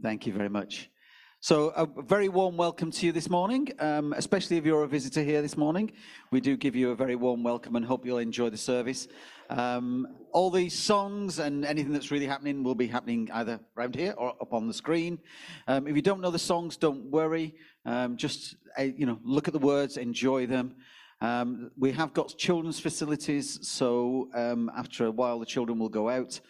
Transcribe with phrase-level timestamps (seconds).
[0.00, 0.90] Thank you very much.
[1.40, 5.24] So a very warm welcome to you this morning, um, especially if you're a visitor
[5.24, 5.90] here this morning.
[6.30, 9.08] We do give you a very warm welcome and hope you'll enjoy the service.
[9.50, 14.14] Um, all these songs and anything that's really happening will be happening either around here
[14.16, 15.18] or up on the screen.
[15.66, 17.56] Um, if you don't know the songs, don't worry.
[17.84, 20.76] Um, just uh, you know, look at the words, enjoy them.
[21.20, 26.08] Um, we have got children's facilities, so um, after a while the children will go
[26.08, 26.40] out.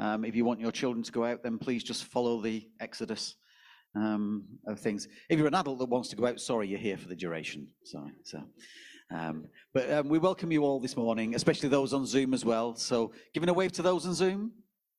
[0.00, 3.36] If you want your children to go out, then please just follow the Exodus
[3.94, 5.08] um, of things.
[5.28, 7.68] If you're an adult that wants to go out, sorry, you're here for the duration.
[7.84, 8.12] Sorry.
[8.24, 8.42] So,
[9.14, 12.74] um, but um, we welcome you all this morning, especially those on Zoom as well.
[12.76, 14.52] So, giving a wave to those on Zoom.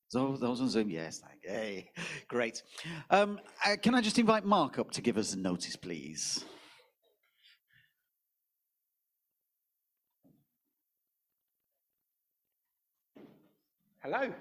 [0.08, 1.50] So those on Zoom, yes, you.
[1.50, 1.90] Hey,
[2.26, 2.64] great.
[3.10, 6.44] Um, uh, can I just invite Mark up to give us a notice, please?
[14.02, 14.32] Hello.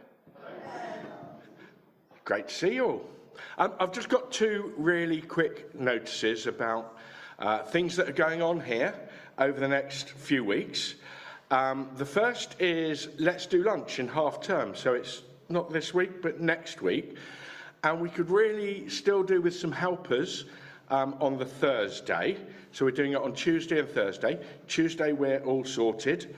[2.26, 3.10] Great to see you all.
[3.58, 6.98] Um, I've just got two really quick notices about
[7.40, 8.94] uh, things that are going on here
[9.38, 10.96] over the next few weeks.
[11.52, 14.76] Um, the first is let's do lunch in half term.
[14.76, 17.16] So it's not this week, but next week.
[17.84, 20.46] And we could really still do with some helpers
[20.90, 22.38] um, on the Thursday.
[22.72, 24.40] So we're doing it on Tuesday and Thursday.
[24.68, 26.36] Tuesday, we're all sorted.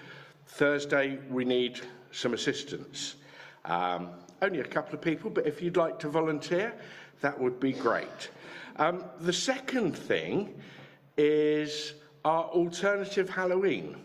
[0.48, 3.16] Thursday, we need some assistance.
[3.66, 4.10] Um,
[4.42, 6.74] only a couple of people, but if you'd like to volunteer,
[7.22, 8.30] that would be great.
[8.78, 10.60] Um, the second thing
[11.18, 11.94] is
[12.26, 13.96] our alternative Halloween,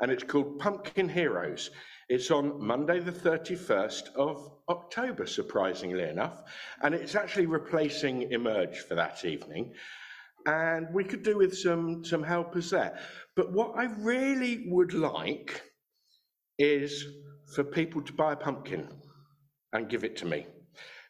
[0.00, 1.70] and it's called Pumpkin Heroes.
[2.08, 6.42] It's on Monday, the 31st of October, surprisingly enough,
[6.82, 9.72] and it's actually replacing Emerge for that evening.
[10.44, 12.98] And we could do with some, some helpers there.
[13.36, 15.62] But what I really would like
[16.58, 17.06] is
[17.54, 18.88] for people to buy a pumpkin
[19.72, 20.46] and give it to me.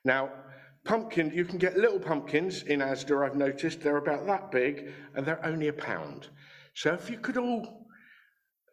[0.05, 0.31] Now,
[0.85, 3.81] Pumpkin, you can get little pumpkins in Asda, I've noticed.
[3.81, 6.29] They're about that big and they're only a pound.
[6.75, 7.87] So if you could all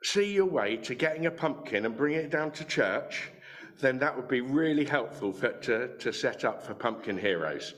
[0.03, 3.31] see your way to getting a pumpkin and bring it down to church,
[3.79, 7.75] then that would be really helpful for, to, to set up for Pumpkin Heroes.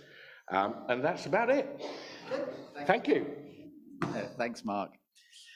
[0.50, 1.82] Um, and that's about it.
[2.86, 3.26] Thank, you.
[4.38, 4.92] Thanks, Mark.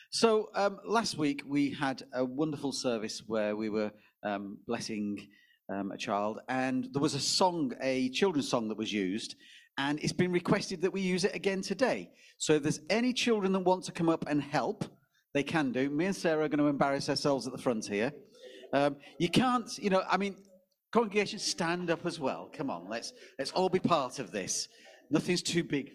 [0.09, 3.91] So um, last week we had a wonderful service where we were
[4.25, 5.28] um, blessing
[5.74, 9.36] um, a child, and there was a song, a children's song that was used,
[9.78, 12.09] and it's been requested that we use it again today.
[12.38, 14.85] So if there's any children that want to come up and help,
[15.34, 15.90] they can do.
[15.90, 18.12] Me and Sarah are going to embarrass ourselves at the front here.
[18.74, 20.35] Um, you can't, you know, I mean,
[20.91, 22.50] congregation, stand up as well.
[22.53, 24.68] Come on, let's let's all be part of this.
[25.09, 25.91] Nothing's too big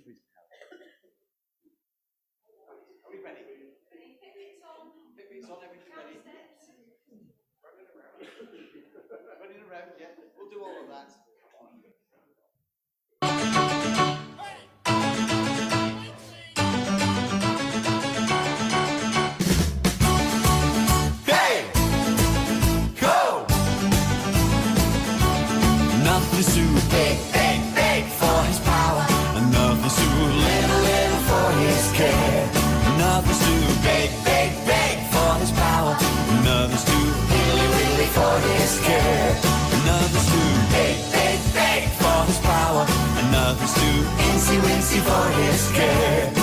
[44.90, 46.39] si forjes que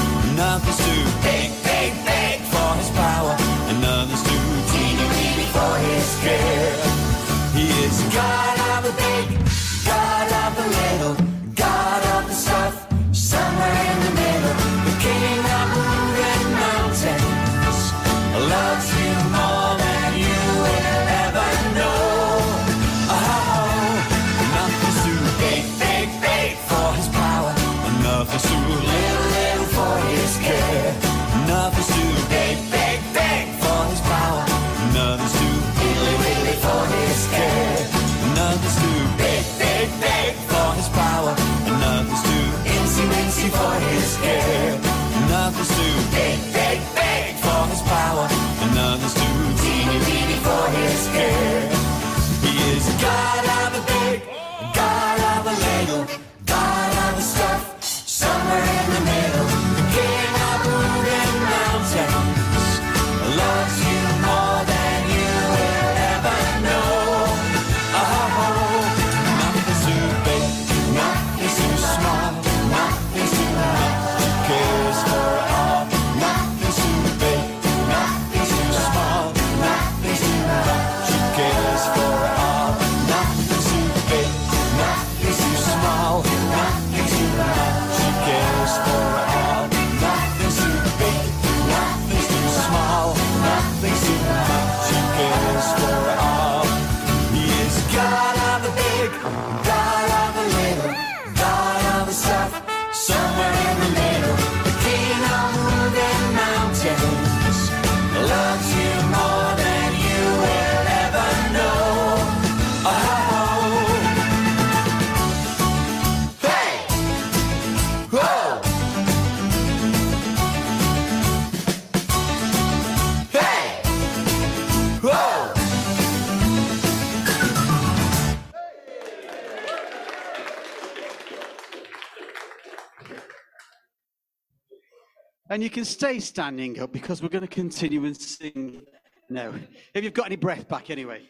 [135.57, 138.83] And you can stay standing up because we're going to continue and sing
[139.27, 139.55] now.
[139.95, 141.23] If you've got any breath back, anyway.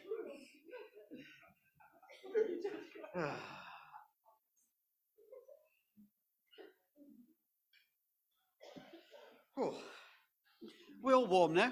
[9.57, 9.73] Oh.
[11.01, 11.71] We're all warm now.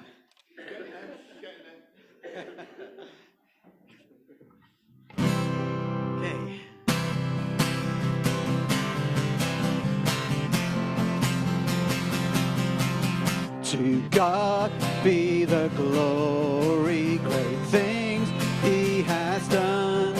[13.75, 14.72] To God
[15.04, 18.30] be the glory, great things
[18.63, 20.16] He has done.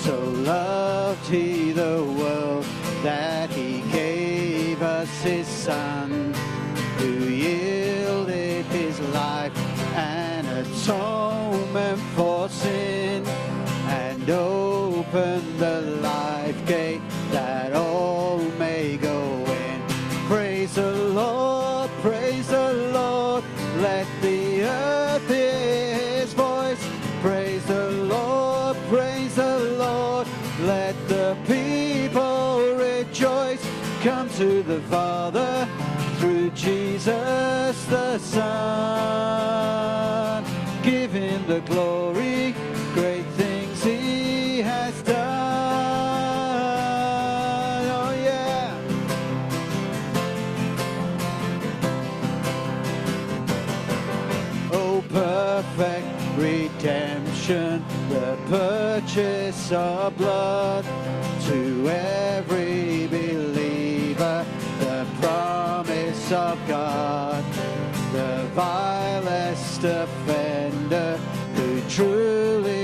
[0.00, 2.64] So loved He the world
[3.04, 6.34] that He gave us His Son,
[6.98, 9.56] who yielded His life
[9.94, 13.24] an atonement for sin,
[13.86, 16.07] and opened the life
[37.08, 38.44] Jesus the Son.
[40.82, 42.54] Give him the glory,
[42.92, 45.16] great things he has done.
[47.96, 48.78] Oh, yeah.
[54.70, 60.84] Oh, perfect redemption, the purchase of blood
[61.46, 63.06] to every
[66.32, 67.42] of God,
[68.12, 71.16] the vilest offender
[71.54, 72.77] who truly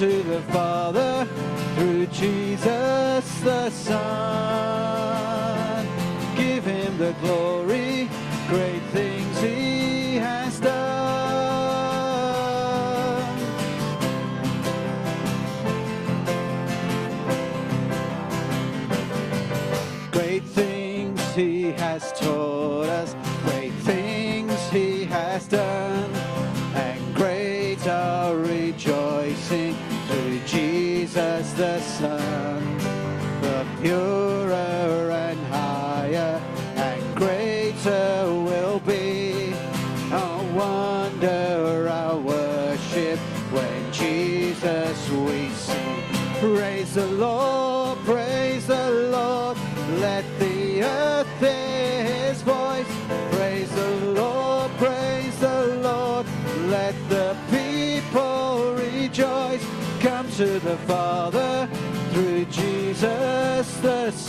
[0.00, 1.28] to the Father
[1.74, 3.96] through Jesus the Son.
[6.38, 7.59] Give him the glory,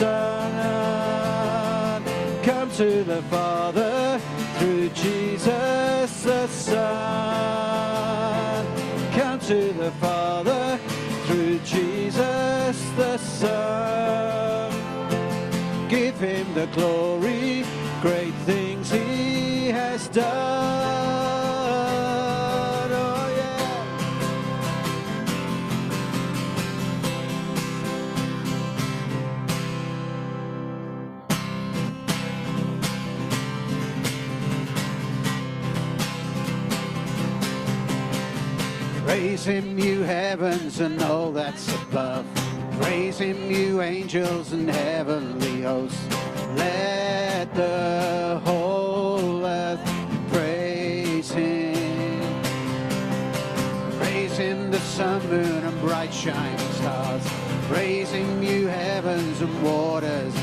[0.02, 2.02] Son.
[2.42, 4.20] Come to the Father
[4.58, 7.06] through Jesus the Son.
[9.14, 10.80] Come to the Father
[11.28, 14.72] through Jesus the Son.
[15.88, 17.64] Give him the glory,
[18.02, 21.11] great things he has done.
[39.12, 42.26] Praise him, you heavens and all that's above.
[42.80, 46.02] Praise him, you angels and heavenly hosts.
[46.56, 49.82] Let the whole earth
[50.32, 52.42] praise him.
[54.00, 57.22] Praise him, the sun, moon, and bright shining stars.
[57.68, 60.41] Praise him, you heavens and waters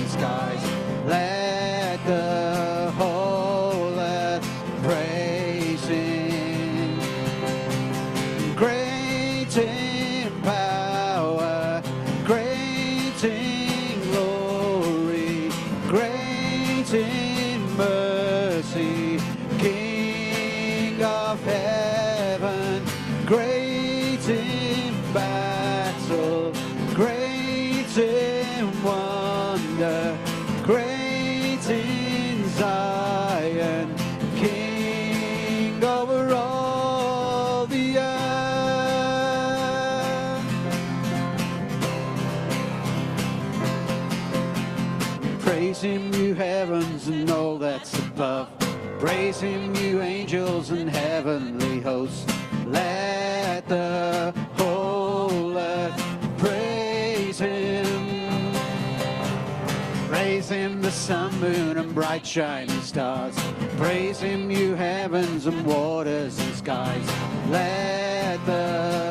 [61.99, 63.37] bright shining stars.
[63.77, 67.05] Praise him, you heavens and waters and skies.
[67.51, 69.08] Let the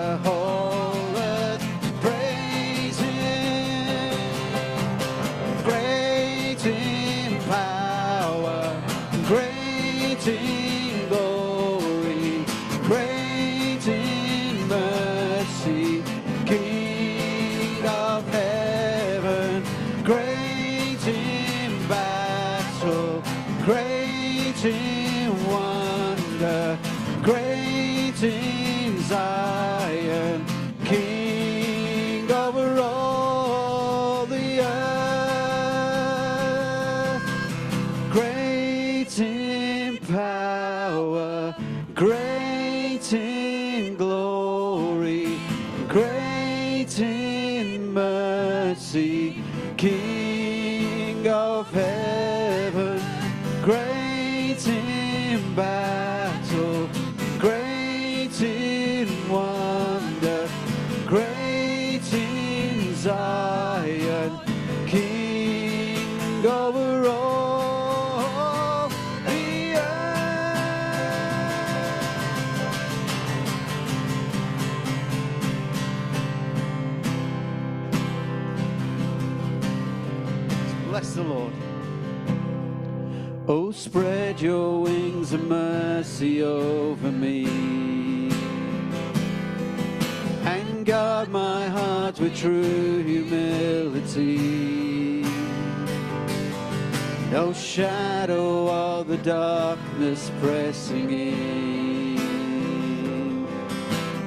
[66.47, 68.89] over all
[69.25, 70.07] the earth.
[80.89, 81.53] Bless the Lord.
[83.49, 87.45] Oh, spread your wings of mercy over me
[90.43, 94.76] and guard my heart with true humility.
[97.31, 102.17] No shadow of the darkness pressing in,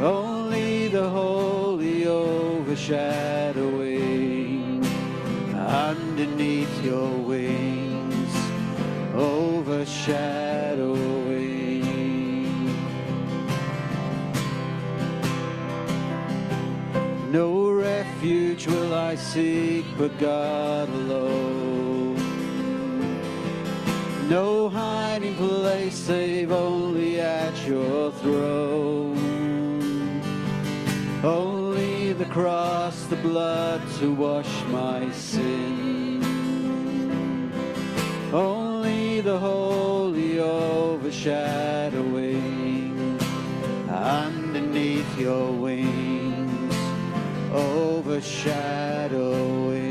[0.03, 4.85] only the holy overshadowing
[5.55, 8.35] underneath your wings,
[9.15, 11.81] overshadowing.
[17.33, 21.60] No refuge will I seek but God alone.
[24.31, 29.19] No hiding place save only at your throne.
[31.25, 36.23] Only the cross, the blood to wash my sin.
[38.33, 43.19] Only the holy overshadowing
[43.89, 46.77] underneath your wings,
[47.53, 49.90] overshadowing.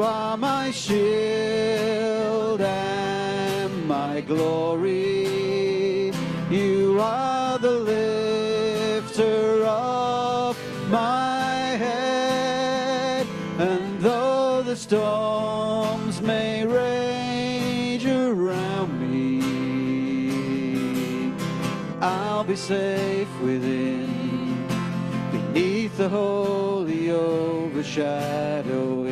[0.00, 6.10] You are my shield and my glory.
[6.48, 10.56] You are the lifter of
[10.88, 13.26] my head.
[13.58, 19.42] And though the storms may rage around me,
[22.00, 24.66] I'll be safe within
[25.30, 29.09] beneath the holy overshadowing.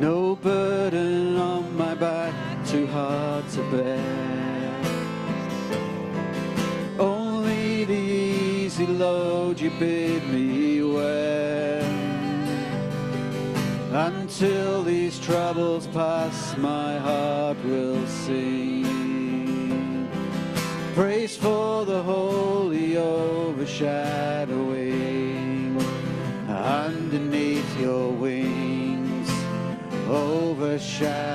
[0.00, 2.34] No burden on my back,
[2.66, 4.74] too hard to bear.
[6.98, 11.82] Only the easy load you bid me wear.
[13.92, 18.84] Until these troubles pass, my heart will sing.
[20.94, 24.35] Praise for the holy overshadowing
[30.96, 31.25] overshadowing.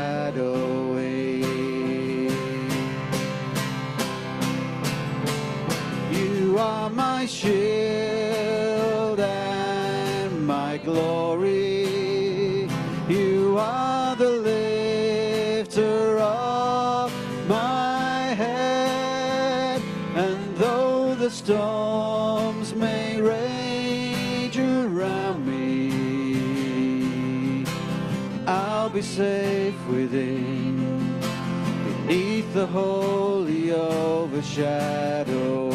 [32.54, 35.72] The holy overshadowing.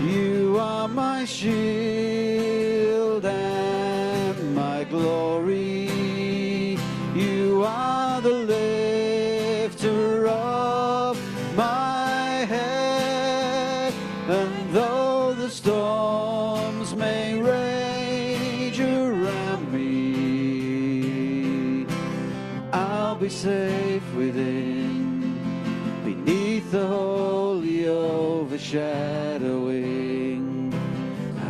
[0.00, 1.97] You are my shield
[28.68, 30.44] overshadowing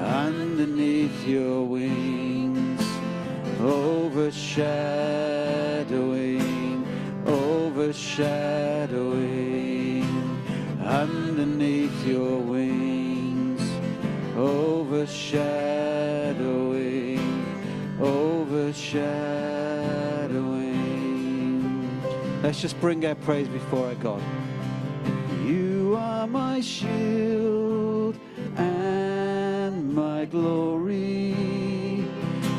[0.05, 2.81] underneath your wings,
[3.61, 4.47] overshadowing,
[7.27, 7.99] overshadowing
[10.85, 13.69] underneath your wings,
[14.37, 15.59] overshadowing,
[18.01, 19.23] overshadowing.
[22.45, 24.23] Let's just bring our praise before our God.
[26.27, 28.19] My shield
[28.57, 31.35] and my glory.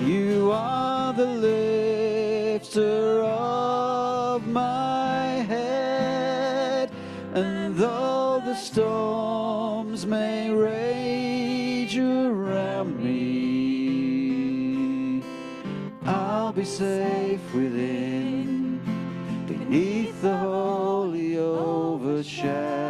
[0.05, 6.89] You are the lifter of my head.
[7.33, 14.31] And though the storms may rage around me,
[16.05, 18.79] I'll be safe within
[19.45, 22.88] beneath the holy overshadowing.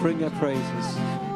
[0.00, 1.27] Bring our praises.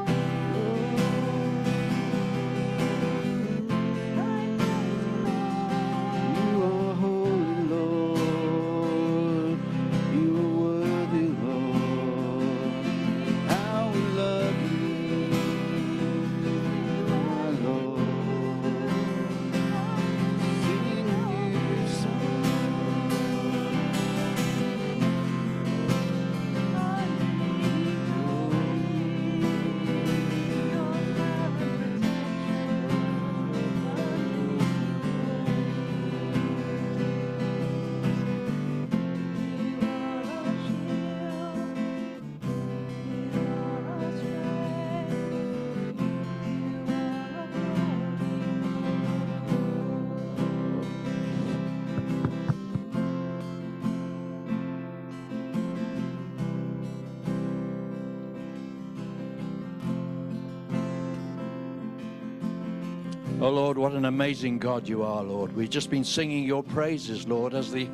[63.83, 65.57] What an amazing God you are, Lord.
[65.57, 67.89] We've just been singing your praises, Lord, as the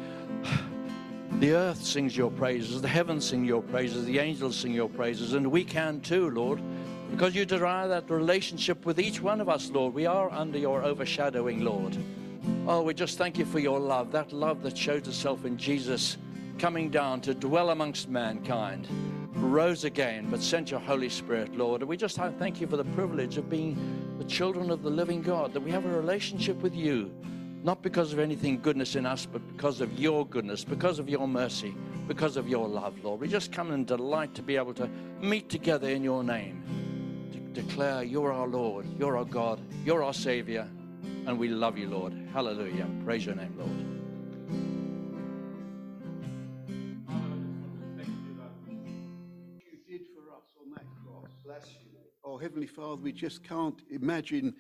[1.41, 5.33] the earth sings your praises, the heavens sing your praises, the angels sing your praises,
[5.33, 6.61] and we can too, Lord,
[7.11, 9.95] because you desire that relationship with each one of us, Lord.
[9.95, 11.97] We are under your overshadowing, Lord.
[12.67, 16.19] Oh, we just thank you for your love, that love that showed itself in Jesus
[16.59, 18.87] coming down to dwell amongst mankind,
[19.33, 21.81] rose again, but sent your Holy Spirit, Lord.
[21.81, 25.53] And we just thank you for the privilege of being children of the living God,
[25.55, 27.11] that we have a relationship with you,
[27.65, 31.27] not because of anything goodness in us, but because of your goodness, because of your
[31.27, 31.75] mercy,
[32.07, 33.21] because of your love, Lord.
[33.21, 34.89] We just come and delight to be able to
[35.21, 36.63] meet together in your name,
[37.33, 40.69] to declare you're our Lord, you're our God, you're our Savior,
[41.27, 42.15] and we love you, Lord.
[42.33, 42.87] Hallelujah.
[43.05, 43.98] Praise your name, Lord.
[52.39, 54.55] Heavenly Father, we just can't imagine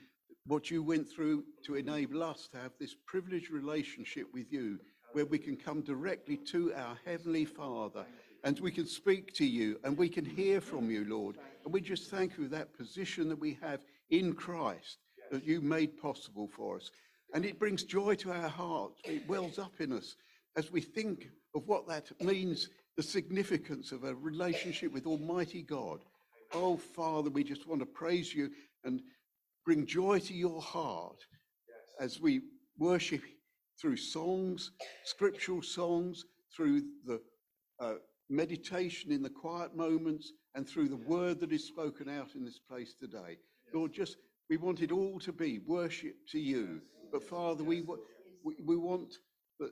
[0.46, 4.78] what you went through to enable us to have this privileged relationship with you,
[5.12, 8.04] where we can come directly to our Heavenly Father
[8.44, 11.36] and we can speak to you and we can hear from you, Lord.
[11.64, 14.98] And we just thank you for that position that we have in Christ
[15.30, 16.90] that you made possible for us.
[17.34, 19.00] And it brings joy to our hearts.
[19.04, 20.16] It wells up in us
[20.56, 26.00] as we think of what that means, the significance of a relationship with Almighty God.
[26.54, 28.50] Oh, Father, we just want to praise you
[28.84, 29.00] and
[29.64, 31.18] bring joy to your heart
[32.00, 32.40] as we
[32.78, 33.22] worship
[33.80, 34.70] through songs,
[35.04, 36.24] scriptural songs,
[36.56, 37.20] through the
[37.80, 37.94] uh,
[38.30, 42.58] meditation in the quiet moments, and through the word that is spoken out in this
[42.58, 43.36] place today.
[43.74, 44.16] Lord, just
[44.48, 46.80] we want it all to be worship to you.
[47.12, 47.82] But Father, we,
[48.42, 49.14] we, we want
[49.60, 49.70] that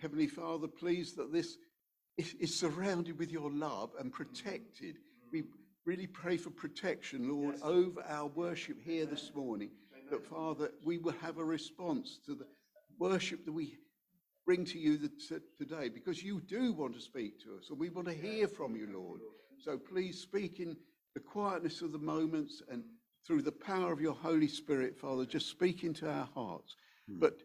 [0.00, 1.56] Heavenly Father, please, that this
[2.16, 4.96] is, is surrounded with your love and protected.
[5.32, 5.44] We
[5.88, 9.70] really pray for protection, Lord, over our worship here this morning.
[10.10, 12.44] That, Father, we will have a response to the
[12.98, 13.78] worship that we
[14.44, 14.98] bring to you
[15.58, 18.76] today, because you do want to speak to us and we want to hear from
[18.76, 19.20] you, Lord.
[19.64, 20.76] So please speak in
[21.14, 22.82] the quietness of the moments and
[23.26, 26.76] through the power of your Holy Spirit, Father, just speak into our hearts.
[27.08, 27.38] But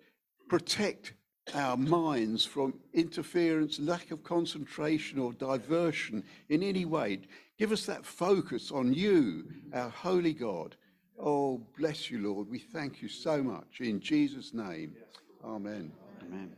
[0.50, 1.14] protect
[1.54, 7.20] our minds from interference, lack of concentration, or diversion in any way.
[7.58, 10.76] Give us that focus on you, our holy God.
[11.20, 12.50] Oh, bless you, Lord.
[12.50, 13.82] We thank you so much.
[13.82, 14.96] In Jesus' name,
[15.44, 15.92] amen.
[16.24, 16.52] Amen.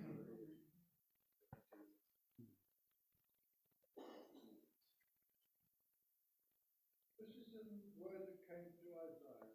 [7.20, 7.64] This is a
[8.02, 9.46] word that came to Isaiah.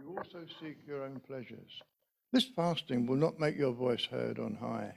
[0.00, 1.82] you also seek your own pleasures.
[2.32, 4.92] This fasting will not make your voice heard on high.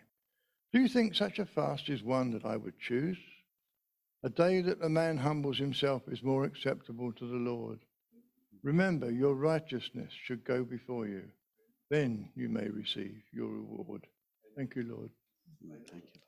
[0.74, 3.18] Do you think such a fast is one that I would choose?
[4.24, 7.80] A day that a man humbles himself is more acceptable to the Lord.
[8.64, 11.24] Remember, your righteousness should go before you.
[11.90, 14.06] Then you may receive your reward.
[14.56, 15.10] Thank you, Lord.
[15.90, 16.21] Thank you.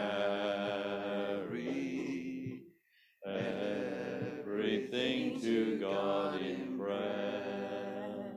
[3.25, 8.33] everything to God in prayer.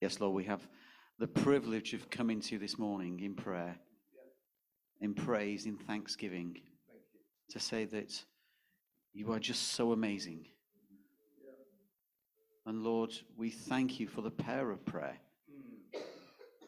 [0.00, 0.68] Yes, Lord, we have
[1.18, 3.76] the privilege of coming to you this morning in prayer,
[5.00, 6.60] in praise, in thanksgiving,
[7.50, 8.22] to say that
[9.16, 10.44] you are just so amazing.
[12.66, 15.16] And Lord, we thank you for the power of prayer.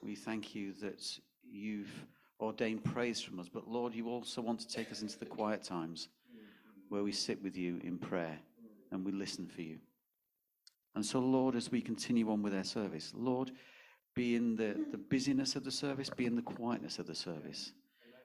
[0.03, 1.05] We thank you that
[1.51, 1.93] you've
[2.41, 3.51] ordained praise from us.
[3.53, 6.09] But Lord, you also want to take us into the quiet times
[6.89, 8.39] where we sit with you in prayer
[8.93, 9.77] and we listen for you.
[10.95, 13.51] And so, Lord, as we continue on with our service, Lord,
[14.15, 17.73] be in the, the busyness of the service, be in the quietness of the service,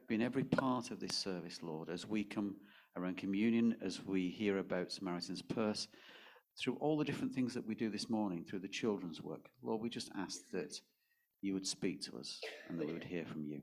[0.07, 2.55] be in every part of this service, Lord, as we come
[2.95, 5.88] around communion, as we hear about Samaritan's Purse,
[6.60, 9.49] through all the different things that we do this morning, through the children's work.
[9.63, 10.79] Lord, we just ask that
[11.41, 13.62] you would speak to us and that we would hear from you.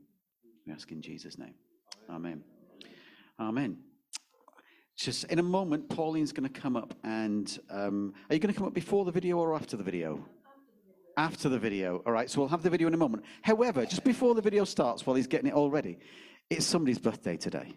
[0.66, 1.54] We ask in Jesus' name.
[2.10, 2.42] Amen.
[3.38, 3.78] Amen.
[4.98, 8.58] Just in a moment, Pauline's going to come up and um, are you going to
[8.58, 10.22] come up before the video or after the video?
[11.16, 12.02] After the video.
[12.04, 13.24] All right, so we'll have the video in a moment.
[13.42, 15.98] However, just before the video starts, while he's getting it all ready,
[16.50, 17.72] it's somebody's birthday today.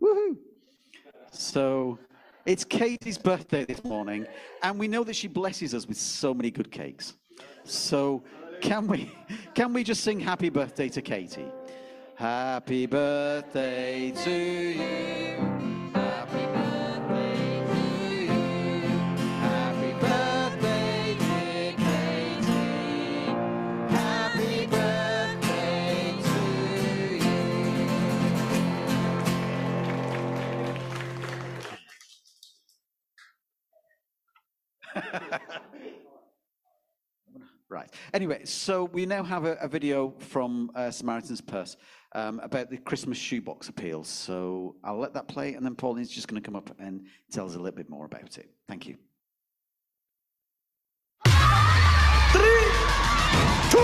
[0.00, 0.36] Woohoo!
[1.30, 1.98] So
[2.44, 4.26] it's Katie's birthday this morning,
[4.62, 7.14] and we know that she blesses us with so many good cakes.
[7.64, 8.22] So
[8.60, 9.12] can we
[9.54, 11.50] can we just sing happy birthday to Katie?
[12.16, 15.79] Happy birthday to you.
[37.70, 37.88] Right.
[38.12, 41.76] Anyway, so we now have a, a video from uh, Samaritan's Purse
[42.16, 44.08] um, about the Christmas shoebox appeals.
[44.08, 47.46] So I'll let that play, and then Pauline's just going to come up and tell
[47.46, 48.50] us a little bit more about it.
[48.68, 48.96] Thank you.
[52.32, 52.66] Three,
[53.70, 53.78] two,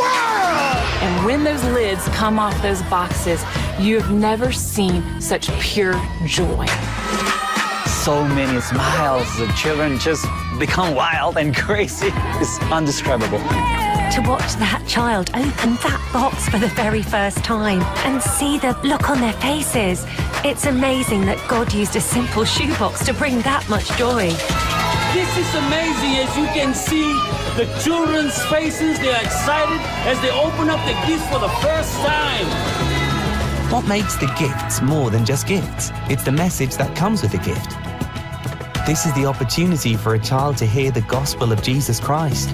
[0.00, 0.82] one!
[1.02, 3.44] And when those lids come off those boxes,
[3.78, 6.66] you have never seen such pure joy.
[7.92, 9.26] So many smiles.
[9.38, 10.26] The children just
[10.58, 12.08] become wild and crazy.
[12.40, 13.38] It's undescribable.
[13.38, 18.76] to watch that child open that box for the very first time and see the
[18.82, 20.04] look on their faces.
[20.44, 24.28] It's amazing that God used a simple shoebox to bring that much joy.
[25.12, 27.12] This is amazing as you can see
[27.56, 28.98] the children's faces.
[28.98, 32.46] They're excited as they open up the gifts for the first time.
[33.72, 35.90] What makes the gifts more than just gifts?
[36.10, 37.81] It's the message that comes with the gift.
[38.84, 42.48] This is the opportunity for a child to hear the gospel of Jesus Christ.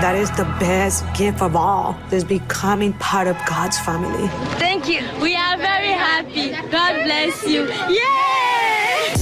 [0.00, 4.28] That is the best gift of all, is becoming part of God's family.
[4.58, 5.02] Thank you.
[5.20, 6.52] We are very happy.
[6.70, 7.68] God bless you.
[7.90, 9.12] Yay!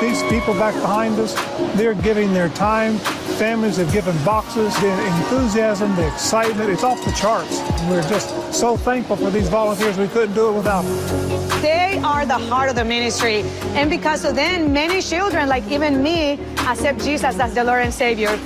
[0.00, 1.34] These people back behind us,
[1.76, 3.00] they're giving their time.
[3.38, 4.74] Families have given boxes.
[4.80, 7.60] The enthusiasm, the excitement, it's off the charts.
[7.88, 9.96] We're just so thankful for these volunteers.
[9.96, 11.62] We couldn't do it without them.
[11.62, 13.42] They are the heart of the ministry.
[13.76, 16.32] And because of them, many children, like even me,
[16.66, 18.36] accept Jesus as the Lord and Savior.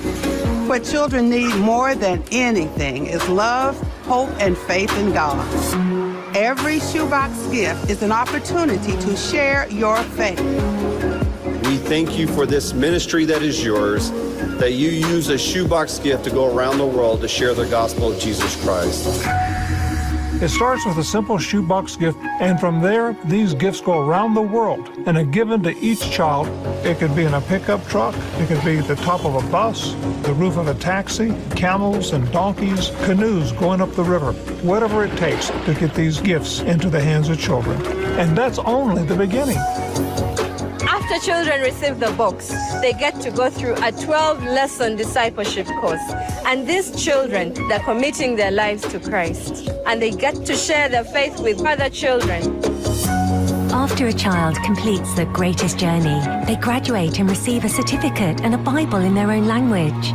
[0.69, 5.43] What children need more than anything is love, hope, and faith in God.
[6.35, 10.39] Every shoebox gift is an opportunity to share your faith.
[11.65, 14.11] We thank you for this ministry that is yours,
[14.63, 18.13] that you use a shoebox gift to go around the world to share the gospel
[18.13, 19.05] of Jesus Christ.
[20.41, 24.41] It starts with a simple shoebox gift, and from there, these gifts go around the
[24.41, 26.47] world and are given to each child.
[26.85, 29.95] It could be in a pickup truck, it could be the top of a bus,
[30.25, 34.31] the roof of a taxi, camels and donkeys, canoes going up the river,
[34.63, 37.85] whatever it takes to get these gifts into the hands of children.
[38.17, 39.57] And that's only the beginning.
[41.03, 42.47] After children receive the box,
[42.79, 46.01] they get to go through a 12 lesson discipleship course.
[46.45, 49.69] And these children, they're committing their lives to Christ.
[49.85, 52.41] And they get to share their faith with other children.
[53.73, 58.57] After a child completes the greatest journey, they graduate and receive a certificate and a
[58.57, 60.13] Bible in their own language.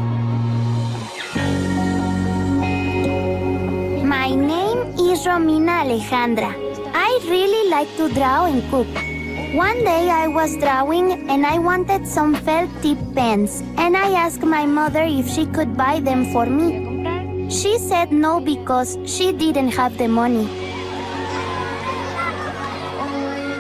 [4.07, 6.51] My name is Romina Alejandra.
[6.95, 9.18] I really like to draw and cook.
[9.55, 14.43] One day I was drawing and I wanted some felt tip pens, and I asked
[14.43, 17.49] my mother if she could buy them for me.
[17.49, 20.47] She said no because she didn't have the money.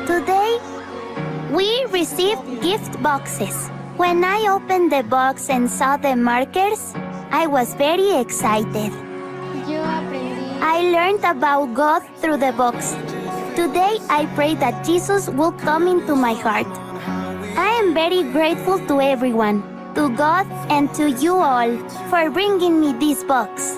[0.04, 0.58] Today,
[1.52, 3.68] we received gift boxes.
[3.96, 6.92] When I opened the box and saw the markers,
[7.30, 8.92] I was very excited.
[10.60, 12.94] I learned about God through the box.
[13.58, 16.68] Today, I pray that Jesus will come into my heart.
[17.58, 19.62] I am very grateful to everyone,
[19.96, 21.76] to God, and to you all
[22.08, 23.74] for bringing me this box.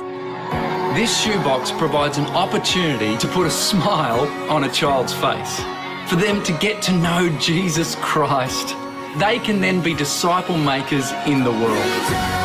[0.94, 5.62] This shoebox provides an opportunity to put a smile on a child's face,
[6.10, 8.76] for them to get to know Jesus Christ.
[9.16, 12.39] They can then be disciple makers in the world.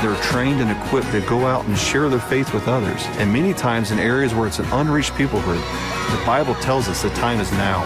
[0.00, 3.04] They're trained and equipped to go out and share their faith with others.
[3.18, 5.64] And many times in areas where it's an unreached people group,
[6.10, 7.82] the Bible tells us the time is now.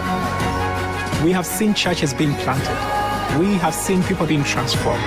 [1.23, 2.77] We have seen churches being planted.
[3.39, 5.03] We have seen people being transformed.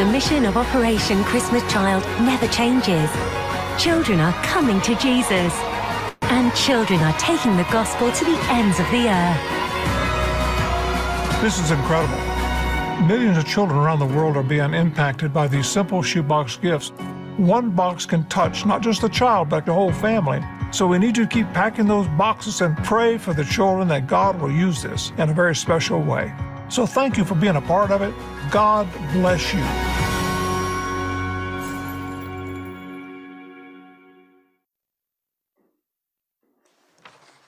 [0.00, 3.08] The mission of Operation Christmas Child never changes.
[3.80, 5.52] Children are coming to Jesus,
[6.22, 9.55] and children are taking the gospel to the ends of the earth.
[11.42, 12.16] This is incredible.
[13.06, 16.88] Millions of children around the world are being impacted by these simple shoebox gifts.
[17.36, 20.42] One box can touch not just the child, but the whole family.
[20.72, 24.40] So we need to keep packing those boxes and pray for the children that God
[24.40, 26.34] will use this in a very special way.
[26.70, 28.14] So thank you for being a part of it.
[28.50, 29.60] God bless you.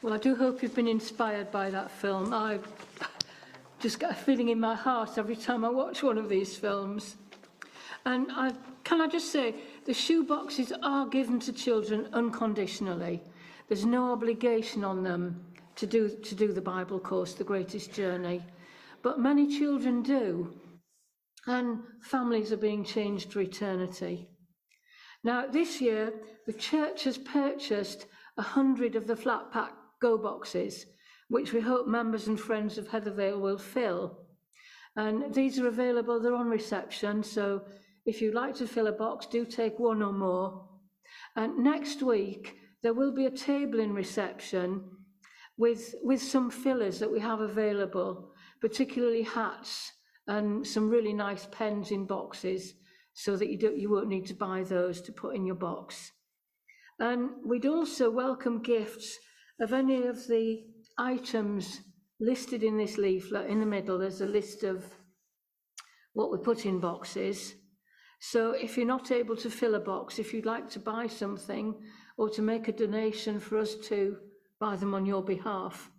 [0.03, 2.33] Well, I do hope you've been inspired by that film.
[2.33, 2.61] I
[3.79, 7.17] just get a feeling in my heart every time I watch one of these films.
[8.05, 8.53] And I,
[8.85, 13.23] can I just say, the shoeboxes are given to children unconditionally.
[13.69, 15.45] There's no obligation on them
[15.77, 18.43] to do, to do the Bible course, The Greatest Journey.
[19.03, 20.55] But many children do.
[21.47, 24.29] And families are being changed for eternity.
[25.23, 26.13] Now, this year,
[26.47, 30.87] the church has purchased 100 of the flat pack go boxes,
[31.29, 34.19] which we hope members and friends of Heathervale will fill.
[34.97, 37.63] And these are available, they're on reception, so
[38.07, 40.67] if you'd like to fill a box, do take one or more.
[41.37, 44.85] And next week, there will be a table in reception
[45.57, 49.93] with, with some fillers that we have available, particularly hats
[50.27, 52.75] and some really nice pens in boxes
[53.13, 56.13] so that you, don't, you won't need to buy those to put in your box.
[57.01, 59.19] And we'd also welcome gifts
[59.61, 60.65] of any of the
[60.99, 61.81] items
[62.21, 63.49] listed in this leaflet.
[63.49, 64.85] In the middle, there's a list of
[66.13, 67.55] what we put in boxes.
[68.21, 71.75] So if you're not able to fill a box, if you'd like to buy something
[72.17, 74.17] or to make a donation for us to
[74.59, 75.91] buy them on your behalf.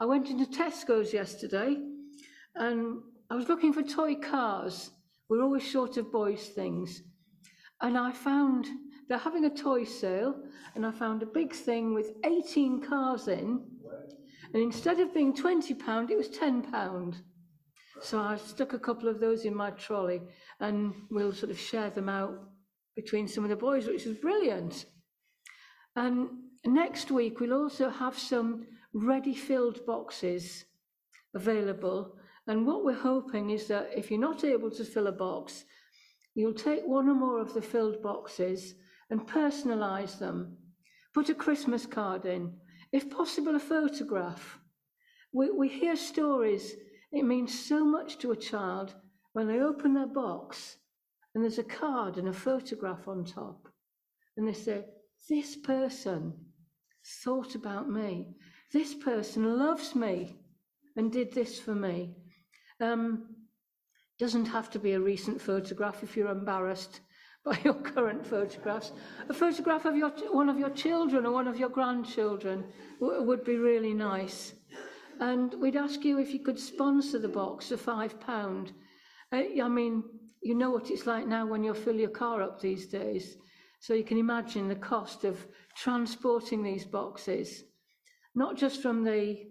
[0.00, 1.76] I went into Tesco's yesterday
[2.56, 3.00] and
[3.30, 4.90] I was looking for toy cars.
[5.28, 7.02] We're always short of boys' things.
[7.80, 8.66] And I found
[9.08, 10.34] they're having a toy sale,
[10.74, 13.60] and I found a big thing with 18 cars in.
[14.54, 17.14] And instead of being £20, it was £10.
[18.00, 20.20] So I stuck a couple of those in my trolley,
[20.60, 22.38] and we'll sort of share them out
[22.96, 24.86] between some of the boys, which is brilliant.
[25.96, 26.28] And
[26.64, 30.64] next week, we'll also have some ready filled boxes
[31.34, 32.16] available.
[32.46, 35.64] And what we're hoping is that if you're not able to fill a box,
[36.34, 38.74] you'll take one or more of the filled boxes
[39.10, 40.56] and personalise them.
[41.14, 42.54] Put a Christmas card in,
[42.92, 44.58] if possible, a photograph.
[45.32, 46.74] We, we hear stories,
[47.10, 48.94] it means so much to a child
[49.32, 50.76] when they open their box
[51.34, 53.68] and there's a card and a photograph on top.
[54.36, 54.84] And they say,
[55.28, 56.34] This person
[57.24, 58.34] thought about me.
[58.72, 60.36] This person loves me
[60.96, 62.14] and did this for me.
[62.80, 63.34] Um,
[64.18, 67.00] Doesn't have to be a recent photograph if you're embarrassed
[67.44, 68.92] by your current photographs.
[69.28, 72.64] A photograph of your one of your children or one of your grandchildren
[73.00, 74.54] would be really nice.
[75.18, 78.72] And we'd ask you if you could sponsor the box for five pound.
[79.32, 80.04] Uh, I mean,
[80.40, 83.36] you know what it's like now when you fill your car up these days.
[83.80, 85.44] So you can imagine the cost of
[85.76, 87.64] transporting these boxes,
[88.34, 89.46] not just from the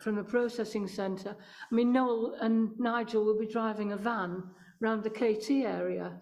[0.00, 1.36] from the processing centre.
[1.70, 4.42] I mean, Noel and Nigel will be driving a van
[4.80, 6.20] round the KT area.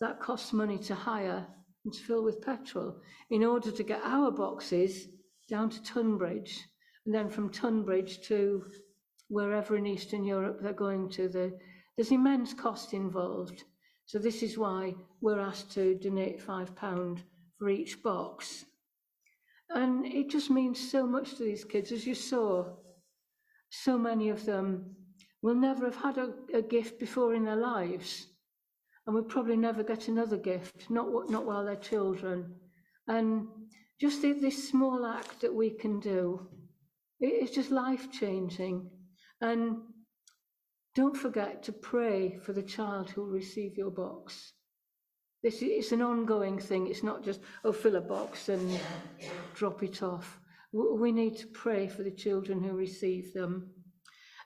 [0.00, 1.46] That costs money to hire
[1.84, 3.00] and to fill with petrol
[3.30, 5.08] in order to get our boxes
[5.48, 6.60] down to Tunbridge
[7.06, 8.64] and then from Tunbridge to
[9.28, 11.28] wherever in Eastern Europe they're going to.
[11.28, 11.58] The,
[11.96, 13.64] there's immense cost involved.
[14.06, 17.22] So this is why we're asked to donate £5
[17.58, 18.64] for each box.
[19.70, 22.66] And it just means so much to these kids, as you saw
[23.72, 24.94] so many of them
[25.40, 28.26] will never have had a, a gift before in their lives
[29.06, 32.54] and will probably never get another gift, not, not while they're children.
[33.08, 33.46] And
[34.00, 36.48] just this small act that we can do,
[37.20, 38.90] it's just life changing.
[39.40, 39.78] And
[40.94, 44.52] don't forget to pray for the child who will receive your box.
[45.42, 46.86] This is an ongoing thing.
[46.86, 48.78] It's not just, oh, fill a box and
[49.54, 50.38] drop it off
[50.72, 53.70] we need to pray for the children who receive them.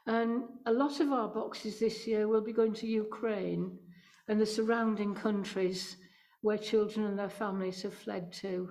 [0.06, 3.78] And a lot of our boxes this year will be going to Ukraine
[4.28, 5.96] and the surrounding countries
[6.42, 8.70] where children and their families have fled to.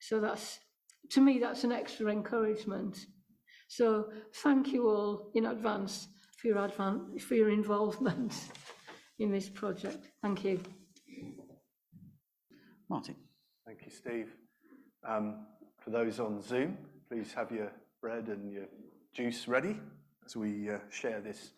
[0.00, 0.58] So that's,
[1.10, 3.06] to me, that's an extra encouragement.
[3.68, 4.10] So
[4.42, 8.34] thank you all in advance for your, advan- for your involvement
[9.18, 10.10] in this project.
[10.22, 10.60] Thank you.
[12.88, 13.16] Martin.
[13.66, 14.28] Thank you, Steve.
[15.06, 15.46] Um,
[15.82, 16.78] for those on Zoom,
[17.08, 18.66] please have your bread and your
[19.12, 19.80] juice ready
[20.24, 21.52] as we uh, share this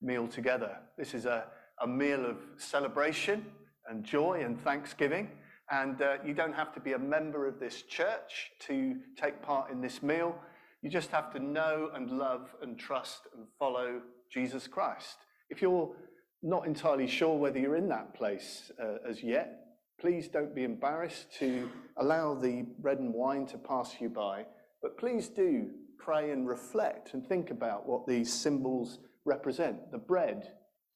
[0.00, 0.78] meal together.
[0.96, 1.44] This is a,
[1.82, 3.46] a meal of celebration
[3.88, 5.30] and joy and thanksgiving.
[5.70, 9.70] And uh, you don't have to be a member of this church to take part
[9.70, 10.34] in this meal.
[10.82, 15.16] You just have to know and love and trust and follow Jesus Christ.
[15.50, 15.94] If you're
[16.42, 19.64] not entirely sure whether you're in that place uh, as yet,
[20.00, 24.44] Please don't be embarrassed to allow the bread and wine to pass you by,
[24.82, 29.90] but please do pray and reflect and think about what these symbols represent.
[29.92, 30.52] The bread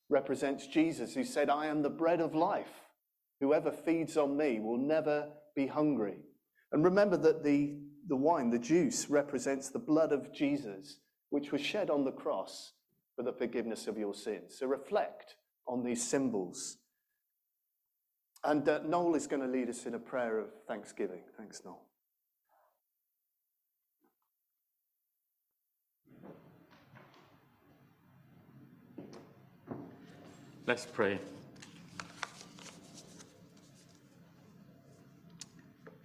[0.09, 2.90] represents Jesus, who said, I am the bread of life.
[3.40, 6.18] Whoever feeds on me will never be hungry.
[6.73, 10.99] And remember that the, the wine, the juice, represents the blood of Jesus,
[11.31, 12.73] which was shed on the cross
[13.16, 14.57] for the forgiveness of your sins.
[14.59, 16.79] So reflect on these symbols
[18.44, 21.23] and uh, Noel is going to lead us in a prayer of thanksgiving.
[21.37, 21.88] Thanks, Noel.
[30.69, 31.19] Let's pray.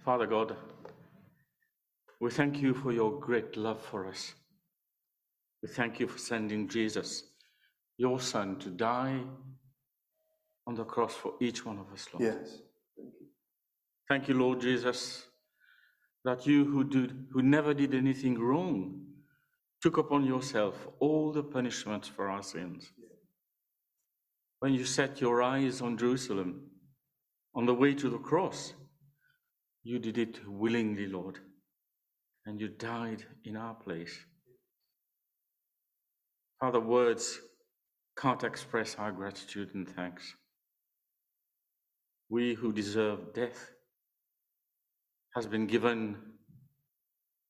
[0.02, 0.56] Father God,
[2.18, 4.32] we thank you for your great love for us.
[5.62, 7.24] We thank you for sending Jesus,
[7.98, 9.20] your Son, to die
[10.66, 12.24] on the cross for each one of us, Lord.
[12.24, 12.60] Yes.
[12.96, 13.26] Thank you.
[14.08, 15.26] Thank you, Lord Jesus,
[16.24, 19.04] that you who did who never did anything wrong
[19.82, 22.90] took upon yourself all the punishment for our sins.
[24.64, 26.70] When you set your eyes on Jerusalem
[27.54, 28.72] on the way to the cross,
[29.82, 31.38] you did it willingly, Lord,
[32.46, 34.18] and you died in our place.
[36.58, 37.38] Father, words
[38.16, 40.34] can't express our gratitude and thanks
[42.30, 43.70] we who deserve death,
[45.34, 46.16] has been given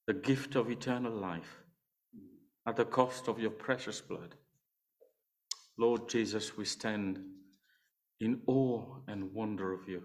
[0.09, 1.63] the gift of eternal life
[2.67, 4.35] at the cost of your precious blood.
[5.77, 7.21] Lord Jesus, we stand
[8.21, 10.03] in awe and wonder of you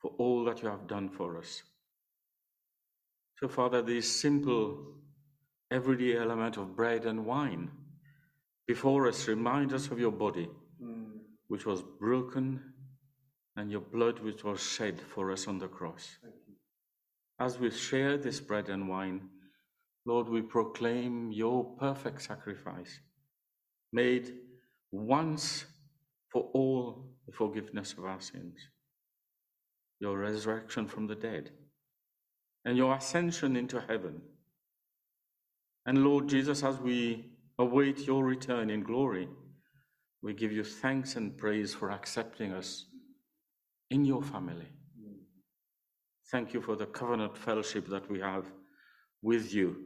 [0.00, 1.62] for all that you have done for us.
[3.38, 4.94] So, Father, this simple,
[5.70, 7.70] everyday element of bread and wine
[8.66, 10.48] before us remind us of your body,
[11.48, 12.60] which was broken
[13.56, 16.16] and your blood which was shed for us on the cross.
[17.38, 19.28] As we share this bread and wine,
[20.06, 23.00] Lord, we proclaim your perfect sacrifice,
[23.92, 24.34] made
[24.94, 25.64] once
[26.30, 28.54] for all the forgiveness of our sins,
[30.00, 31.50] your resurrection from the dead,
[32.64, 34.20] and your ascension into heaven.
[35.86, 39.28] And Lord Jesus, as we await your return in glory,
[40.22, 42.86] we give you thanks and praise for accepting us
[43.90, 44.68] in your family.
[46.30, 48.46] Thank you for the covenant fellowship that we have
[49.22, 49.76] with you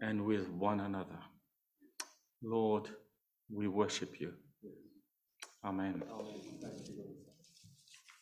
[0.00, 1.18] and with one another.
[2.42, 2.90] Lord,
[3.50, 4.32] we worship you
[5.64, 6.00] Amen.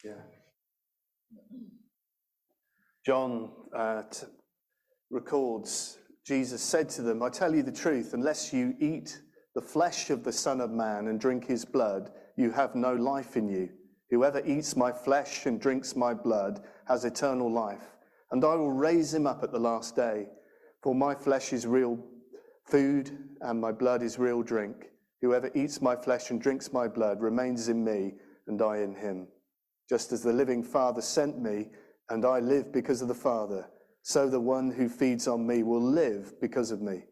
[0.03, 0.13] Yeah.
[3.05, 4.27] John uh, t-
[5.11, 9.21] records Jesus said to them, I tell you the truth, unless you eat
[9.55, 13.37] the flesh of the Son of Man and drink his blood, you have no life
[13.37, 13.69] in you.
[14.11, 17.97] Whoever eats my flesh and drinks my blood has eternal life,
[18.31, 20.29] and I will raise him up at the last day.
[20.83, 21.99] For my flesh is real
[22.65, 24.87] food, and my blood is real drink.
[25.25, 28.13] Whoever eats my flesh and drinks my blood remains in me,
[28.47, 29.27] and I in him.
[29.89, 31.71] Just as the living Father sent me,
[32.11, 33.67] and I live because of the Father,
[34.03, 37.05] so the one who feeds on me will live because of me.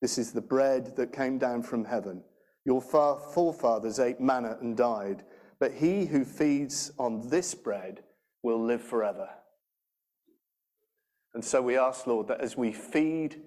[0.00, 2.24] This is the bread that came down from heaven.
[2.64, 5.22] Your forefathers ate manna and died,
[5.60, 8.02] but he who feeds on this bread
[8.42, 9.28] will live forever.
[11.32, 13.40] And so we ask, Lord, that as we feed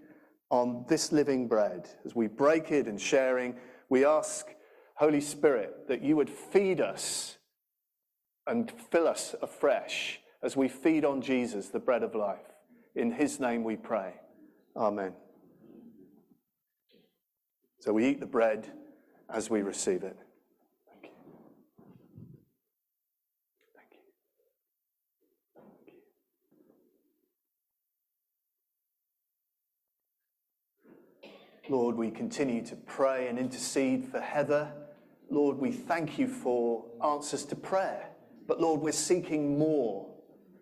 [0.52, 3.58] on this living bread, as we break it and sharing,
[3.90, 4.48] we ask,
[4.96, 7.38] Holy Spirit, that you would feed us
[8.48, 12.54] and fill us afresh as we feed on Jesus, the bread of life.
[12.96, 14.14] In his name we pray.
[14.76, 15.14] Amen.
[17.80, 18.72] So we eat the bread
[19.30, 20.18] as we receive it.
[20.88, 21.10] Thank you.
[23.76, 24.00] Thank you.
[31.22, 31.55] Thank you.
[31.68, 34.72] Lord, we continue to pray and intercede for Heather.
[35.32, 38.10] Lord, we thank you for answers to prayer.
[38.48, 40.14] But Lord, we're seeking more.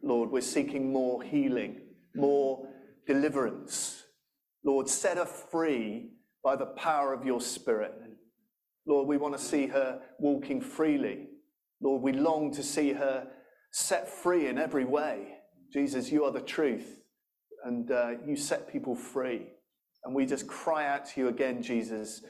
[0.02, 1.82] Lord, we're seeking more healing,
[2.16, 2.68] more
[3.06, 4.04] deliverance.
[4.64, 6.12] Lord, set her free
[6.44, 7.94] by the power of your Spirit.
[8.86, 11.28] Lord, we want to see her walking freely.
[11.82, 13.28] Lord, we long to see her
[13.72, 15.40] set free in every way.
[15.72, 17.02] Jesus, you are the truth,
[17.66, 19.48] and uh, you set people free.
[20.04, 22.24] And we just cry out to you again, Jesus,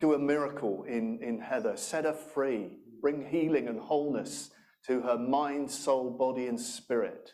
[0.00, 4.50] do a miracle in, in Heather, set her free, bring healing and wholeness
[4.86, 7.30] to her mind, soul, body, and spirit.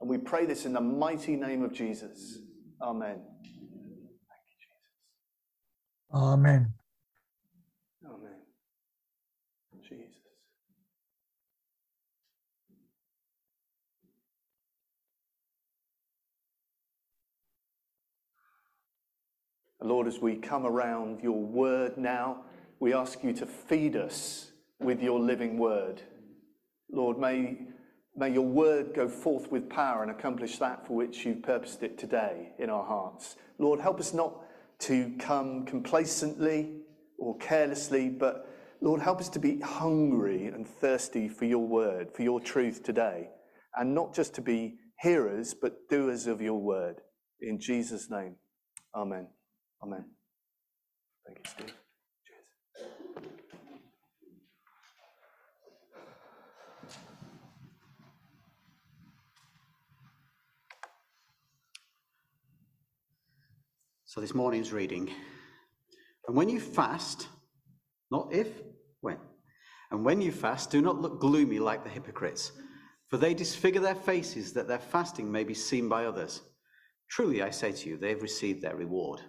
[0.00, 2.38] And we pray this in the mighty name of Jesus.
[2.82, 3.20] Amen.
[6.14, 6.72] Amen.
[8.04, 8.36] Amen.
[9.82, 10.14] Jesus.
[19.82, 22.44] Lord, as we come around your word now,
[22.80, 26.02] we ask you to feed us with your living word.
[26.90, 27.58] Lord, may,
[28.16, 31.98] may your word go forth with power and accomplish that for which you've purposed it
[31.98, 33.36] today in our hearts.
[33.58, 34.42] Lord, help us not
[34.80, 36.80] to come complacently
[37.18, 38.46] or carelessly, but
[38.80, 43.28] Lord, help us to be hungry and thirsty for your word, for your truth today,
[43.76, 46.96] and not just to be hearers, but doers of your word.
[47.40, 48.36] In Jesus' name,
[48.94, 49.28] amen.
[49.82, 50.04] Amen.
[51.26, 51.74] Thank you, Steve.
[64.04, 65.08] So this morning's reading.
[66.26, 67.28] And when you fast,
[68.10, 68.48] not if,
[69.00, 69.18] when.
[69.92, 72.52] And when you fast, do not look gloomy like the hypocrites,
[73.08, 76.40] for they disfigure their faces that their fasting may be seen by others.
[77.08, 79.20] Truly, I say to you, they have received their reward.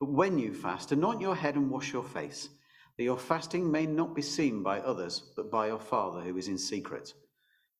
[0.00, 2.48] But when you fast, anoint your head and wash your face,
[2.96, 6.48] that your fasting may not be seen by others, but by your Father who is
[6.48, 7.12] in secret.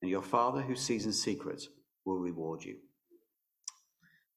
[0.02, 1.62] And your Father who sees in secret
[2.04, 2.76] will reward you.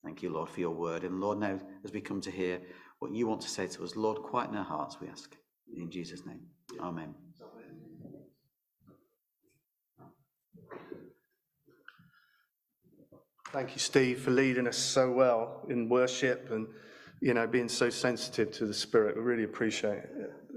[0.04, 1.04] Thank you, Lord, for your word.
[1.04, 2.62] And Lord, now as we come to hear
[3.00, 5.36] what you want to say to us, Lord, quieten our hearts, we ask.
[5.76, 6.42] In Jesus' name.
[6.82, 7.14] Amen.
[13.52, 16.68] Thank you, Steve, for leading us so well in worship and
[17.22, 19.16] you know being so sensitive to the Spirit.
[19.16, 20.04] We really appreciate.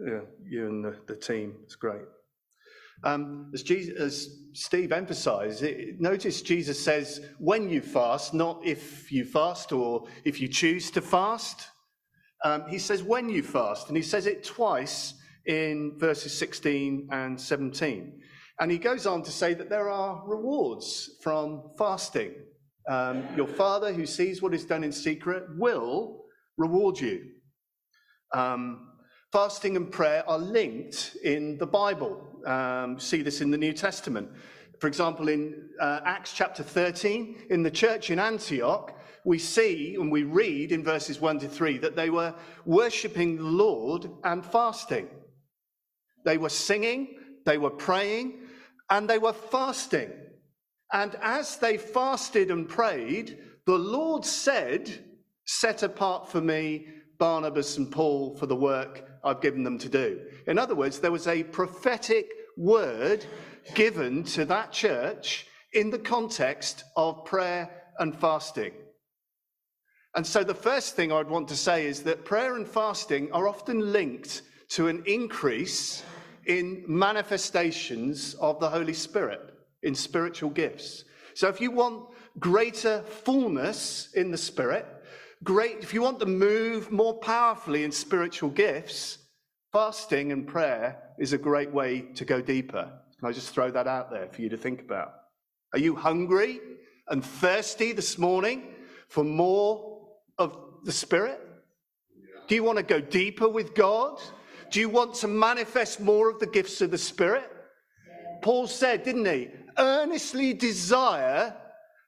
[0.04, 1.54] Yeah, you and the, the team.
[1.64, 2.02] It's great.
[3.04, 9.10] Um, as, Jesus, as, Steve emphasized, it, notice Jesus says, when you fast, not if
[9.10, 11.68] you fast or if you choose to fast.
[12.44, 15.14] Um, he says, when you fast, and he says it twice
[15.46, 18.20] in verses 16 and 17.
[18.60, 22.34] And he goes on to say that there are rewards from fasting.
[22.88, 26.21] Um, your Father who sees what is done in secret will
[26.56, 27.24] reward you.
[28.34, 28.92] Um,
[29.32, 32.28] fasting and prayer are linked in the Bible.
[32.46, 34.30] Um, see this in the New Testament.
[34.80, 40.10] For example, in uh, Acts chapter 13, in the church in Antioch, we see and
[40.10, 42.34] we read in verses 1 to 3 that they were
[42.64, 45.08] worshipping the Lord and fasting.
[46.24, 48.40] They were singing, they were praying,
[48.90, 50.10] and they were fasting.
[50.92, 55.04] And as they fasted and prayed, the Lord said,
[55.44, 56.86] Set apart for me
[57.18, 60.20] Barnabas and Paul for the work I've given them to do.
[60.46, 63.24] In other words, there was a prophetic word
[63.74, 68.72] given to that church in the context of prayer and fasting.
[70.14, 73.48] And so, the first thing I'd want to say is that prayer and fasting are
[73.48, 76.02] often linked to an increase
[76.46, 79.40] in manifestations of the Holy Spirit,
[79.82, 81.04] in spiritual gifts.
[81.34, 84.86] So, if you want greater fullness in the Spirit,
[85.42, 89.18] great, if you want to move more powerfully in spiritual gifts,
[89.72, 92.92] fasting and prayer is a great way to go deeper.
[93.18, 95.14] Can I just throw that out there for you to think about?
[95.72, 96.60] Are you hungry
[97.08, 98.74] and thirsty this morning
[99.08, 101.40] for more of the Spirit?
[102.48, 104.20] Do you want to go deeper with God?
[104.70, 107.50] Do you want to manifest more of the gifts of the Spirit?
[108.42, 109.48] Paul said, didn't he?
[109.78, 111.54] Earnestly desire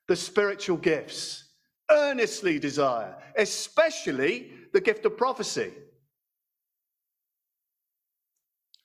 [0.09, 1.44] the spiritual gifts.
[1.91, 5.73] Earnestly desire, especially the gift of prophecy.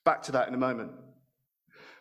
[0.06, 0.92] Back to that in a moment.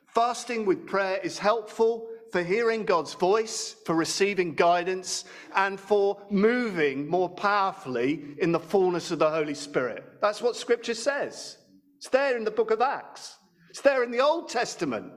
[0.06, 5.24] Fasting with prayer is helpful for hearing God's voice, for receiving guidance,
[5.54, 10.04] and for moving more powerfully in the fullness of the Holy Spirit.
[10.20, 11.58] That's what Scripture says.
[11.98, 13.38] It's there in the book of Acts,
[13.70, 15.12] it's there in the Old Testament.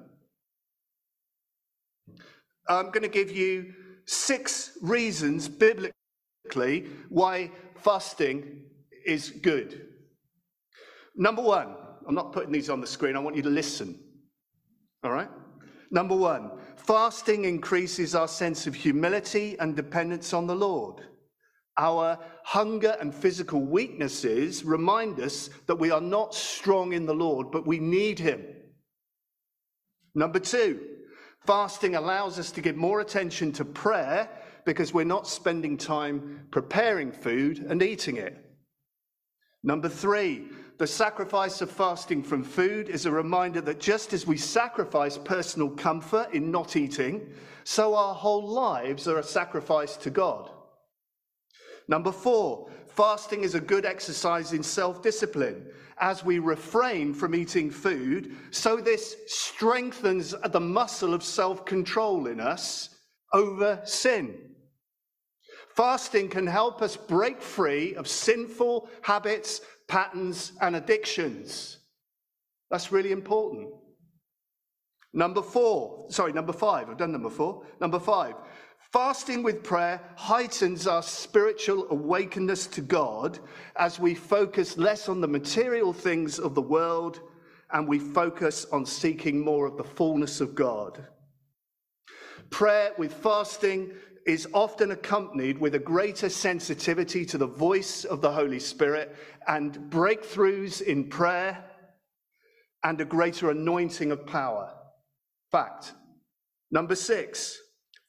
[2.68, 3.74] I'm going to give you
[4.06, 8.64] six reasons biblically why fasting
[9.06, 9.88] is good.
[11.16, 11.76] Number one,
[12.08, 14.00] I'm not putting these on the screen, I want you to listen.
[15.04, 15.30] All right?
[15.92, 21.02] Number one, fasting increases our sense of humility and dependence on the Lord.
[21.78, 27.52] Our hunger and physical weaknesses remind us that we are not strong in the Lord,
[27.52, 28.46] but we need Him.
[30.14, 30.80] Number two,
[31.46, 34.30] fasting allows us to give more attention to prayer
[34.66, 38.38] because we're not spending time preparing food and eating it.
[39.64, 44.38] Number three, the sacrifice of fasting from food is a reminder that just as we
[44.38, 47.32] sacrifice personal comfort in not eating,
[47.64, 50.50] so our whole lives are a sacrifice to God.
[51.88, 55.68] Number four, fasting is a good exercise in self discipline.
[56.02, 62.40] As we refrain from eating food, so this strengthens the muscle of self control in
[62.40, 62.90] us
[63.34, 64.36] over sin.
[65.76, 71.78] Fasting can help us break free of sinful habits patterns, and addictions.
[72.72, 73.70] That's really important.
[75.14, 77.66] Number four, sorry, number five, I've done number four.
[77.82, 78.36] Number five,
[78.92, 83.40] fasting with prayer heightens our spiritual awakeness to God
[83.78, 87.22] as we focus less on the material things of the world
[87.72, 91.06] and we focus on seeking more of the fullness of God.
[92.50, 93.94] Prayer with fasting
[94.28, 99.16] is often accompanied with a greater sensitivity to the voice of the Holy Spirit
[99.48, 101.64] and breakthroughs in prayer
[102.84, 104.74] and a greater anointing of power.
[105.50, 105.94] Fact.
[106.72, 107.58] Number six,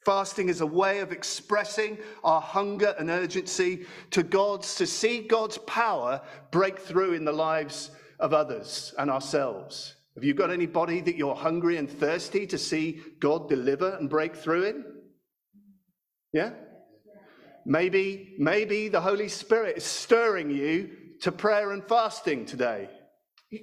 [0.05, 5.59] fasting is a way of expressing our hunger and urgency to God's, to see God's
[5.59, 9.96] power break through in the lives of others and ourselves.
[10.14, 14.36] Have you got anybody that you're hungry and thirsty to see God deliver and break
[14.36, 14.84] through in?
[16.32, 16.50] Yeah?
[17.64, 20.90] Maybe, maybe the Holy Spirit is stirring you
[21.20, 22.90] to prayer and fasting today.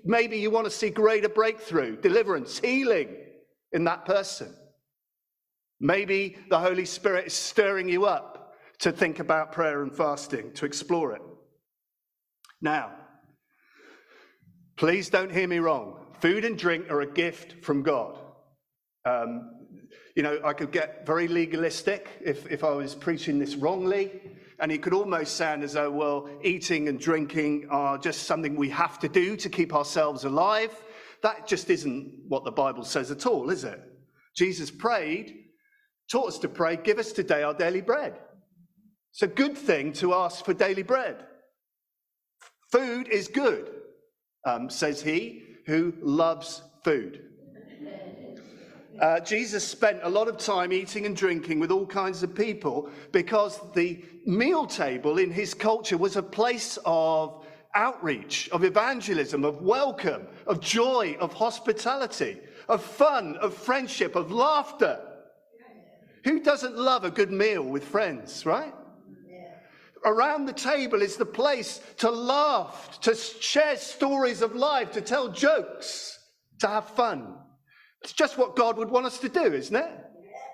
[0.06, 3.16] Maybe you want to see greater breakthrough, deliverance, healing
[3.72, 4.56] in that person.
[5.80, 10.66] Maybe the Holy Spirit is stirring you up to think about prayer and fasting, to
[10.66, 11.22] explore it.
[12.62, 12.92] Now,
[14.78, 16.06] please don't hear me wrong.
[16.20, 18.18] Food and drink are a gift from God.
[19.06, 19.52] Um,
[20.16, 24.22] you know, I could get very legalistic if, if I was preaching this wrongly.
[24.60, 28.70] And it could almost sound as though, well, eating and drinking are just something we
[28.70, 30.76] have to do to keep ourselves alive.
[31.24, 33.80] That just isn't what the Bible says at all, is it?
[34.36, 35.46] Jesus prayed,
[36.10, 38.20] taught us to pray, give us today our daily bread.
[39.12, 41.26] It's a good thing to ask for daily bread.
[42.72, 43.72] Food is good,
[44.46, 47.26] um, says he who loves food.
[49.00, 52.90] Uh, Jesus spent a lot of time eating and drinking with all kinds of people
[53.14, 57.46] because the meal table in his culture was a place of
[57.76, 65.00] outreach, of evangelism, of welcome, of joy, of hospitality, of fun, of friendship, of laughter.
[66.24, 68.74] Who doesn't love a good meal with friends, right?
[70.06, 75.30] Around the table is the place to laugh, to share stories of life, to tell
[75.30, 76.18] jokes,
[76.60, 77.36] to have fun.
[78.02, 79.92] It's just what God would want us to do, isn't it?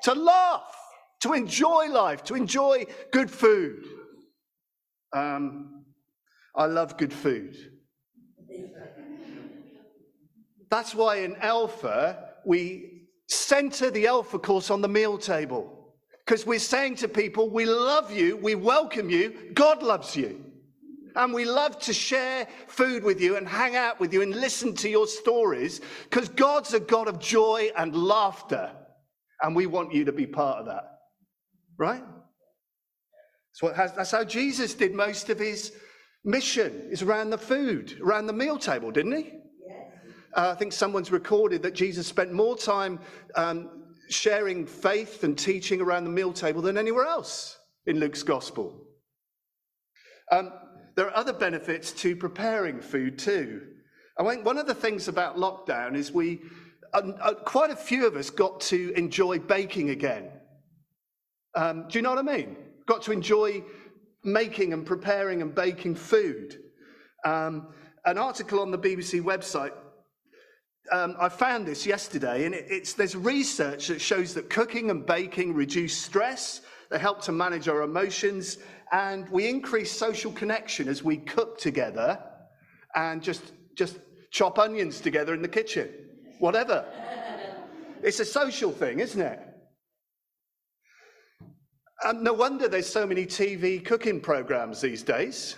[0.03, 0.75] To laugh,
[1.21, 3.85] to enjoy life, to enjoy good food.
[5.13, 5.85] Um,
[6.55, 7.55] I love good food.
[10.71, 12.94] That's why in Alpha, we
[13.27, 15.93] center the Alpha course on the meal table.
[16.25, 20.43] Because we're saying to people, we love you, we welcome you, God loves you.
[21.15, 24.73] And we love to share food with you and hang out with you and listen
[24.75, 28.71] to your stories because God's a God of joy and laughter.
[29.41, 30.83] And we want you to be part of that.
[31.77, 32.03] Right?
[33.61, 35.71] That's, that's how Jesus did most of his
[36.25, 39.31] mission, is around the food, around the meal table, didn't he?
[40.35, 42.99] Uh, I think someone's recorded that Jesus spent more time
[43.35, 48.85] um, sharing faith and teaching around the meal table than anywhere else in Luke's gospel.
[50.31, 50.51] Um,
[50.95, 53.61] there are other benefits to preparing food too.
[54.19, 56.41] I think one of the things about lockdown is we,
[56.93, 60.31] uh, uh, quite a few of us got to enjoy baking again.
[61.55, 62.57] Um, do you know what I mean?
[62.87, 63.63] Got to enjoy
[64.23, 66.57] making and preparing and baking food.
[67.23, 67.73] Um,
[68.05, 69.71] an article on the BBC website
[70.91, 75.05] um, I found this yesterday, and it, it's, there's research that shows that cooking and
[75.05, 78.57] baking reduce stress, they help to manage our emotions,
[78.91, 82.21] and we increase social connection as we cook together
[82.95, 83.97] and just, just
[84.31, 85.89] chop onions together in the kitchen,
[86.39, 86.85] whatever.
[88.03, 89.39] it's a social thing, isn't it?
[92.03, 95.55] And no wonder there's so many TV cooking programs these days.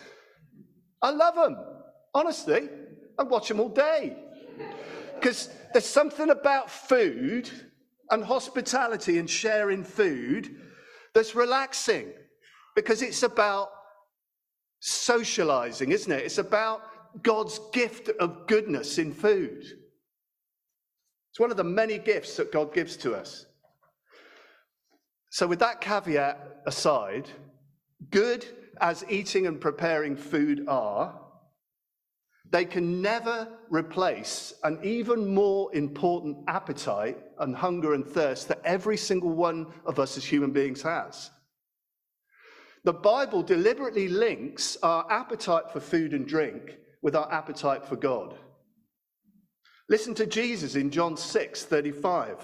[1.02, 1.58] I love them,
[2.14, 2.70] honestly.
[3.20, 4.16] I watch them all day.
[5.20, 7.50] Because there's something about food
[8.10, 10.56] and hospitality and sharing food
[11.14, 12.14] that's relaxing
[12.76, 13.70] because it's about
[14.80, 16.24] socializing, isn't it?
[16.24, 16.82] It's about
[17.24, 19.64] God's gift of goodness in food.
[21.32, 23.46] It's one of the many gifts that God gives to us.
[25.32, 27.30] So, with that caveat aside,
[28.10, 28.46] good
[28.80, 31.20] as eating and preparing food are,
[32.50, 38.98] they can never replace an even more important appetite and hunger and thirst that every
[38.98, 41.30] single one of us as human beings has.
[42.84, 48.36] The Bible deliberately links our appetite for food and drink with our appetite for God.
[49.90, 52.38] Listen to Jesus in John 6 35.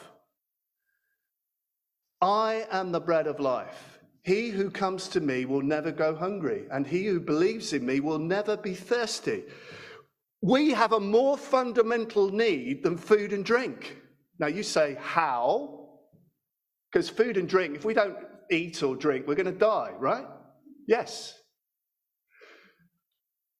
[2.22, 4.00] I am the bread of life.
[4.24, 8.00] He who comes to me will never go hungry, and he who believes in me
[8.00, 9.44] will never be thirsty.
[10.44, 13.96] We have a more fundamental need than food and drink.
[14.40, 15.88] Now, you say, how?
[16.92, 18.18] Because food and drink, if we don't
[18.52, 20.26] eat or drink, we're going to die, right?
[20.86, 21.34] Yes.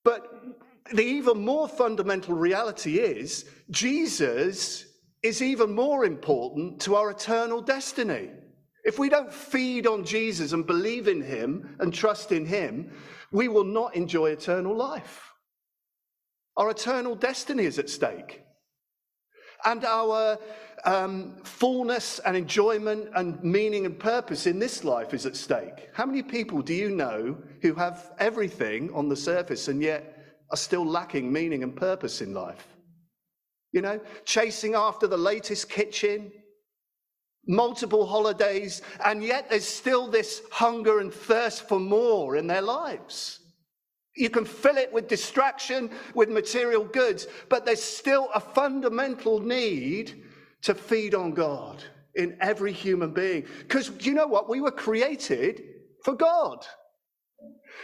[0.04, 0.30] But
[0.92, 4.86] the even more fundamental reality is Jesus
[5.22, 8.30] is even more important to our eternal destiny.
[8.84, 12.92] If we don't feed on Jesus and believe in him and trust in him,
[13.32, 15.33] we will not enjoy eternal life.
[16.58, 18.44] Our eternal destiny is at stake.
[19.66, 20.38] And our
[20.86, 25.90] um, fullness and enjoyment and meaning and purpose in this life is at stake.
[25.94, 30.18] How many people do you know who have everything on the surface and yet
[30.52, 32.68] are still lacking meaning and purpose in life?
[33.72, 36.32] You know, chasing after the latest kitchen,
[37.48, 43.40] multiple holidays, and yet there's still this hunger and thirst for more in their lives.
[44.16, 50.24] You can fill it with distraction, with material goods, but there's still a fundamental need
[50.62, 51.84] to feed on God
[52.16, 53.46] in every human being.
[53.60, 54.50] Because you know what?
[54.50, 55.64] We were created
[56.04, 56.66] for God.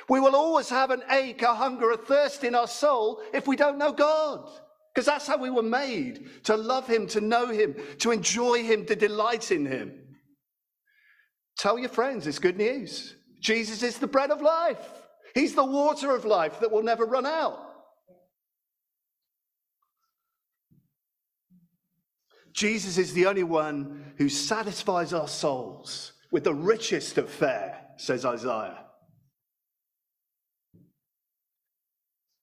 [0.08, 3.56] We will always have an ache, a hunger, a thirst in our soul if we
[3.56, 4.50] don't know God.
[4.94, 8.86] Because that's how we were made to love Him, to know Him, to enjoy Him,
[8.86, 9.94] to delight in Him.
[11.58, 13.16] Tell your friends it's good news.
[13.40, 14.99] Jesus is the bread of life.
[15.36, 17.66] He's the water of life that will never run out.
[22.54, 28.26] Jesus is the only one who satisfies our souls with the richest of fare, says
[28.26, 28.86] Isaiah.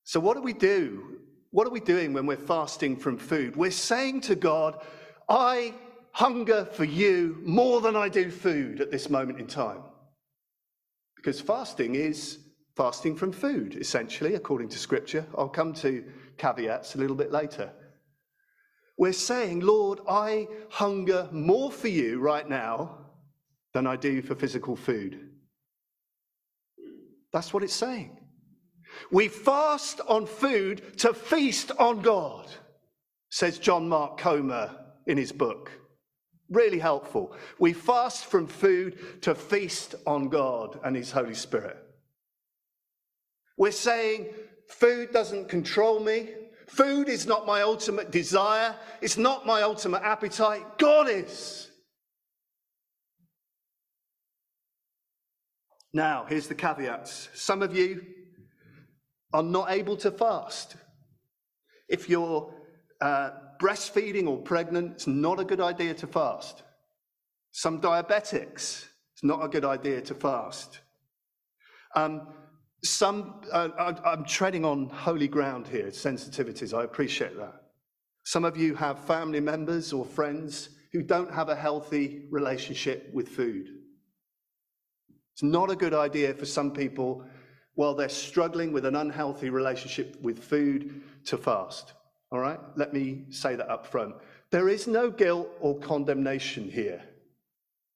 [0.05, 1.19] So, what do we do?
[1.51, 3.57] What are we doing when we're fasting from food?
[3.57, 4.83] We're saying to God,
[5.29, 5.75] I
[6.13, 9.83] hunger for you more than I do food at this moment in time.
[11.17, 12.39] Because fasting is
[12.77, 15.27] fasting from food, essentially, according to Scripture.
[15.37, 16.05] I'll come to
[16.37, 17.73] caveats a little bit later.
[18.99, 22.99] We're saying, Lord, I hunger more for you right now
[23.73, 25.31] than I do for physical food.
[27.33, 28.19] That's what it's saying.
[29.11, 32.47] We fast on food to feast on God,
[33.31, 34.71] says John Mark Comer
[35.07, 35.71] in his book.
[36.49, 37.35] Really helpful.
[37.59, 41.86] We fast from food to feast on God and his Holy Spirit.
[43.57, 44.29] We're saying
[44.69, 46.29] food doesn't control me,
[46.67, 50.79] Food is not my ultimate desire, it's not my ultimate appetite.
[50.79, 51.71] God is.
[55.93, 57.29] Now, here's the caveats.
[57.35, 58.03] Some of you
[59.33, 60.77] are not able to fast.
[61.89, 62.53] If you're
[63.01, 63.31] uh,
[63.61, 66.65] breastfeeding or pregnant, it's not a good idea to fast.
[67.53, 70.81] Some diabetics, it's not a good idea to fast.
[71.95, 72.27] Um,
[72.89, 77.63] some, uh, I'm treading on holy ground here, sensitivities, I appreciate that.
[78.25, 83.29] Some of you have family members or friends who don't have a healthy relationship with
[83.29, 83.69] food.
[85.35, 87.25] It's not a good idea for some people,
[87.75, 91.93] while they're struggling with an unhealthy relationship with food, to fast.
[92.33, 92.59] All right?
[92.77, 94.15] Let me say that up front.
[94.51, 97.03] There is no guilt or condemnation here.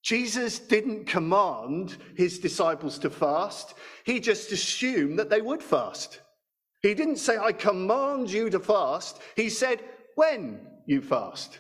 [0.03, 3.75] Jesus didn't command his disciples to fast,
[4.05, 6.21] he just assumed that they would fast.
[6.83, 9.21] He didn't say, I command you to fast.
[9.37, 9.81] He said,
[10.15, 11.59] when you fast.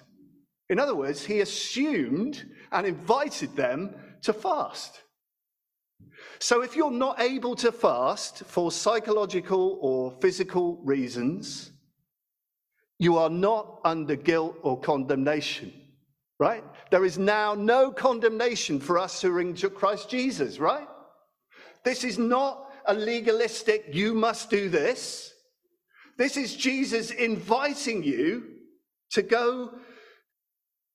[0.71, 5.01] In other words, he assumed and invited them to fast.
[6.39, 11.73] So if you're not able to fast for psychological or physical reasons,
[12.99, 15.73] you are not under guilt or condemnation,
[16.41, 16.65] right?
[16.91, 20.89] There is now no condemnation for us who are in Christ Jesus, right?
[21.85, 25.35] This is not a legalistic, you must do this.
[26.17, 28.45] This is Jesus inviting you
[29.11, 29.75] to go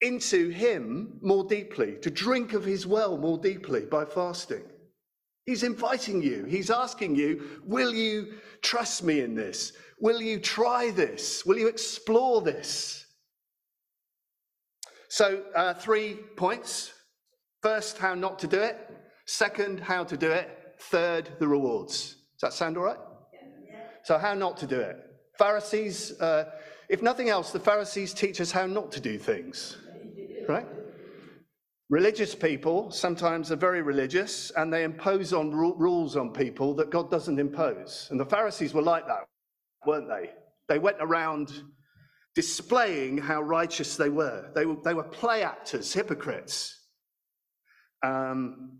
[0.02, 4.64] into Him more deeply, to drink of His well more deeply by fasting.
[5.46, 6.46] He's inviting you.
[6.46, 8.34] He's asking you, will you
[8.64, 9.74] trust me in this?
[10.00, 11.46] Will you try this?
[11.46, 13.05] Will you explore this?
[15.10, 16.94] So, uh, three points.
[17.62, 18.78] First, how not to do it.
[19.26, 20.76] Second, how to do it.
[20.80, 22.16] Third, the rewards.
[22.40, 22.98] Does that sound all right?
[24.04, 24.98] So, how not to do it.
[25.38, 26.52] Pharisees, uh,
[26.90, 29.78] if nothing else, the Pharisees teach us how not to do things,
[30.48, 30.68] right?
[31.90, 37.12] Religious people sometimes are very religious and they impose on rules on people that God
[37.12, 38.08] doesn't impose.
[38.10, 39.28] And the Pharisees were like that,
[39.86, 40.32] weren't they?
[40.68, 41.64] They went around
[42.36, 44.52] displaying how righteous they were.
[44.54, 46.78] They were, they were play actors, hypocrites.
[48.04, 48.80] Um,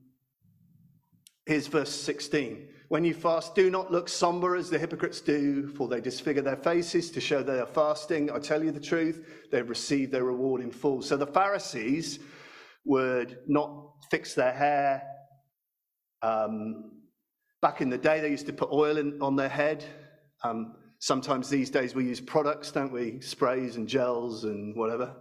[1.46, 2.68] here's verse 16.
[2.90, 6.58] When you fast, do not look somber as the hypocrites do, for they disfigure their
[6.58, 8.30] faces to show they are fasting.
[8.30, 11.02] I tell you the truth, they've received their reward in full.
[11.02, 12.20] So the Pharisees
[12.84, 15.02] would not fix their hair.
[16.22, 16.92] Um,
[17.62, 19.84] back in the day, they used to put oil in, on their head.
[20.44, 20.76] Um,
[21.06, 23.20] sometimes these days we use products, don't we?
[23.22, 25.16] Sprays and gels and whatever.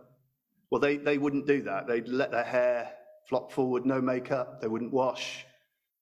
[0.71, 1.87] Well, they, they wouldn't do that.
[1.87, 2.91] They'd let their hair
[3.29, 4.63] flop forward, no makeup.
[4.63, 5.45] They wouldn't wash.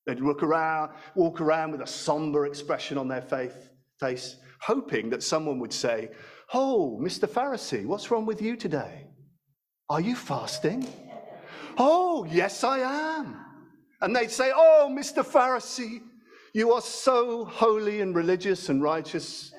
[0.06, 5.20] They'd look around, walk around with a somber expression on their faith, face, hoping that
[5.20, 6.10] someone would say,
[6.54, 7.28] Oh, Mr.
[7.28, 9.08] Pharisee, what's wrong with you today?
[9.90, 10.86] Are you fasting?
[11.76, 12.78] Oh, yes, I
[13.18, 13.36] am.
[14.00, 15.24] And they'd say, Oh, Mr.
[15.24, 16.02] Pharisee,
[16.54, 19.52] you are so holy and religious and righteous.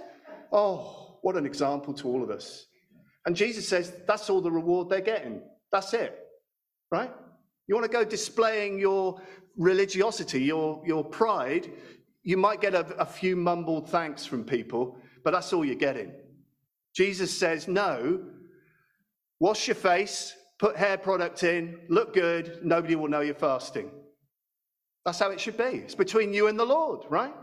[0.54, 2.68] Oh, what an example to all of us.
[3.26, 5.42] And Jesus says, That's all the reward they're getting.
[5.72, 6.18] That's it.
[6.92, 7.12] Right?
[7.68, 9.20] You want to go displaying your
[9.58, 11.72] religiosity, your, your pride,
[12.24, 16.12] you might get a, a few mumbled thanks from people, but that's all you're getting.
[16.96, 18.22] Jesus says, No,
[19.40, 23.92] wash your face, put hair product in, look good, nobody will know you're fasting.
[25.06, 25.64] That's how it should be.
[25.64, 27.34] It's between you and the Lord, right?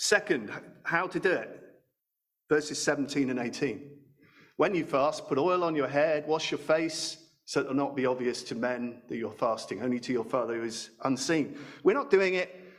[0.00, 0.50] Second,
[0.82, 1.60] how to do it.
[2.48, 3.82] Verses 17 and 18.
[4.56, 7.94] When you fast, put oil on your head, wash your face, so it will not
[7.94, 11.58] be obvious to men that you're fasting, only to your Father who is unseen.
[11.84, 12.72] We're not doing it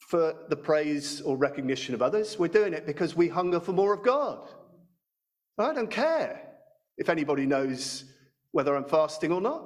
[0.00, 2.40] for the praise or recognition of others.
[2.40, 4.48] We're doing it because we hunger for more of God.
[5.58, 6.42] I don't care
[6.98, 8.04] if anybody knows
[8.50, 9.62] whether I'm fasting or not.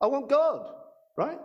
[0.00, 0.72] I want God,
[1.18, 1.38] right?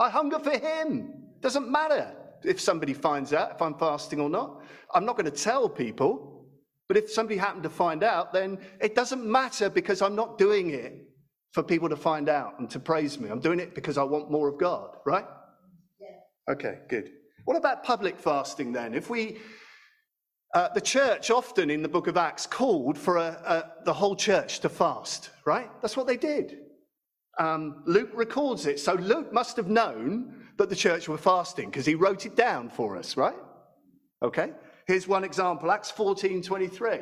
[0.00, 1.14] I hunger for Him.
[1.40, 4.62] Doesn't matter if somebody finds out if I'm fasting or not.
[4.94, 6.46] I'm not going to tell people,
[6.88, 10.70] but if somebody happened to find out, then it doesn't matter because I'm not doing
[10.70, 10.94] it
[11.52, 13.28] for people to find out and to praise me.
[13.28, 15.26] I'm doing it because I want more of God, right?
[16.00, 16.52] Yeah.
[16.54, 17.10] Okay, good.
[17.44, 18.94] What about public fasting then?
[18.94, 19.38] If we
[20.54, 24.16] uh, the church often in the book of Acts called for a, a, the whole
[24.16, 25.70] church to fast, right?
[25.80, 26.58] That's what they did.
[27.38, 28.80] Um, Luke records it.
[28.80, 32.68] So Luke must have known that the church were fasting because he wrote it down
[32.68, 33.34] for us, right?
[34.22, 34.52] Okay.
[34.86, 36.98] Here's one example Acts 14 23.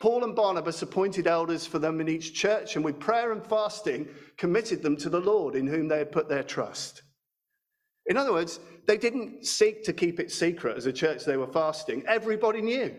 [0.00, 4.08] Paul and Barnabas appointed elders for them in each church and with prayer and fasting
[4.36, 7.02] committed them to the Lord in whom they had put their trust.
[8.06, 11.46] In other words, they didn't seek to keep it secret as a church they were
[11.46, 12.02] fasting.
[12.08, 12.96] Everybody knew.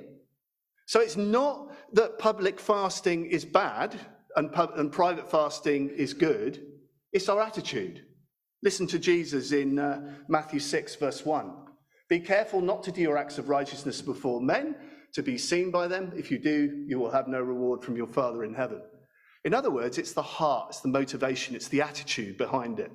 [0.88, 4.00] So it's not that public fasting is bad
[4.38, 6.66] and, pub- and private fasting is good,
[7.12, 8.06] it's our attitude.
[8.62, 11.52] Listen to Jesus in uh, Matthew 6, verse 1.
[12.10, 14.76] Be careful not to do your acts of righteousness before men,
[15.14, 16.12] to be seen by them.
[16.16, 18.82] If you do, you will have no reward from your Father in heaven.
[19.46, 22.92] In other words, it's the heart, it's the motivation, it's the attitude behind it.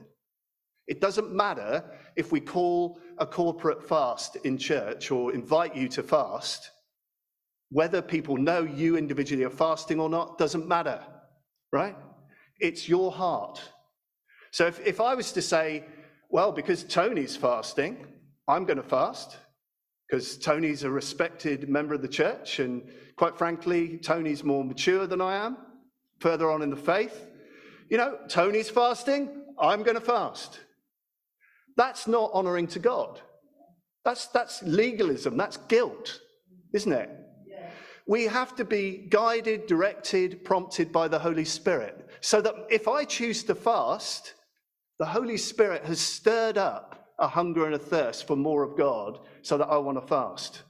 [0.86, 1.82] It doesn't matter
[2.16, 6.70] if we call a corporate fast in church or invite you to fast,
[7.70, 11.02] whether people know you individually are fasting or not doesn't matter,
[11.72, 11.96] right?
[12.60, 13.62] It's your heart.
[14.54, 15.82] So if, if I was to say,
[16.30, 18.06] well, because Tony's fasting,
[18.46, 19.36] I'm going to fast,
[20.08, 25.20] because Tony's a respected member of the church, and quite frankly, Tony's more mature than
[25.20, 25.56] I am,
[26.20, 27.26] further on in the faith.
[27.90, 30.60] You know, Tony's fasting, I'm going to fast.
[31.76, 33.20] That's not honoring to God.
[34.04, 36.20] That's, that's legalism, that's guilt,
[36.72, 37.10] isn't it?
[38.06, 42.08] We have to be guided, directed, prompted by the Holy Spirit.
[42.20, 44.34] So that if I choose to fast,
[44.98, 49.20] the Holy Spirit has stirred up a hunger and a thirst for more of God
[49.42, 50.62] so that I want to fast.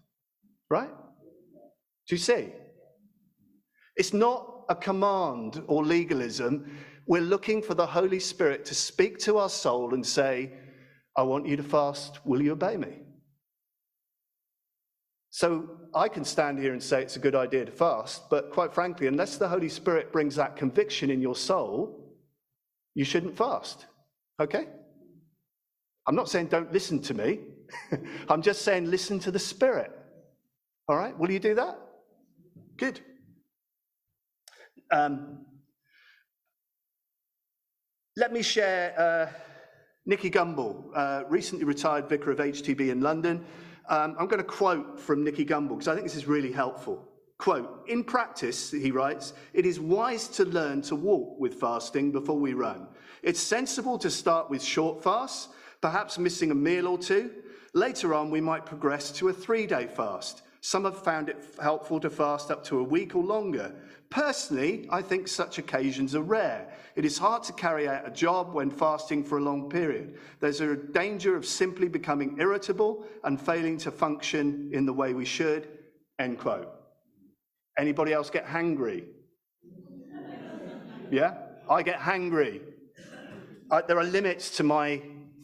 [0.71, 0.91] Right?
[2.09, 2.53] Do you see?
[3.97, 6.77] It's not a command or legalism.
[7.07, 10.53] We're looking for the Holy Spirit to speak to our soul and say,
[11.17, 12.25] I want you to fast.
[12.27, 13.01] Will you obey me?
[15.31, 18.73] So I can stand here and say it's a good idea to fast, but quite
[18.73, 22.15] frankly, unless the Holy Spirit brings that conviction in your soul,
[22.95, 23.87] you shouldn't fast.
[24.41, 24.67] Okay?
[26.07, 27.41] I'm not saying don't listen to me.
[28.29, 29.91] I'm just saying listen to the Spirit.
[30.89, 31.17] All right?
[31.19, 31.79] Will you do that?
[32.77, 33.01] Good.
[34.91, 35.47] Um,
[38.17, 39.33] let me share uh,
[40.07, 43.45] Nicky Gumbel, uh, recently retired vicar of HTB in London.
[43.89, 47.09] Um, I'm going to quote from Nicky Gumbel because I think this is really helpful.
[47.39, 52.39] Quote, in practice, he writes, it is wise to learn to walk with fasting before
[52.39, 52.87] we run.
[53.25, 55.49] It's sensible to start with short fasts,
[55.81, 57.31] perhaps missing a meal or two.
[57.73, 60.43] Later on, we might progress to a three day fast.
[60.61, 63.75] Some have found it helpful to fast up to a week or longer.
[64.11, 66.69] Personally, I think such occasions are rare.
[66.97, 70.19] It is hard to carry out a job when fasting for a long period.
[70.41, 75.25] There's a danger of simply becoming irritable and failing to function in the way we
[75.25, 75.67] should.
[76.19, 76.69] End quote.
[77.79, 79.05] Anybody else get hangry?
[81.11, 81.35] Yeah?
[81.69, 82.61] I get hangry.
[83.71, 85.03] I, there are limits to my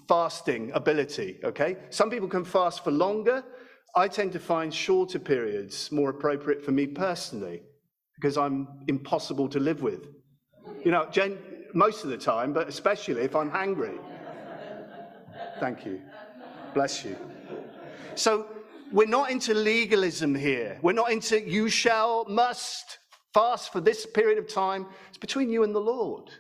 [0.09, 1.77] fasting ability, okay?
[1.91, 3.45] Some people can fast for longer.
[3.97, 7.63] I tend to find shorter periods more appropriate for me personally
[8.17, 10.07] because I'm impossible to live with.
[10.85, 11.09] You know,
[11.75, 13.99] most of the time, but especially if I'm hungry.
[15.59, 16.01] Thank you.
[16.75, 17.17] Bless you.
[18.15, 18.47] So,
[18.93, 20.79] we're not into legalism here.
[20.83, 22.99] We're not into you shall, must
[23.33, 24.87] fast for this period of time.
[25.09, 26.31] It's between you and the Lord.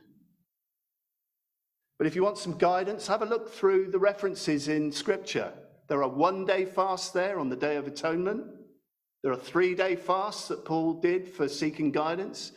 [2.01, 5.53] But if you want some guidance, have a look through the references in Scripture.
[5.87, 8.47] There are one day fasts there on the Day of Atonement.
[9.23, 12.53] There are three day fasts that Paul did for seeking guidance.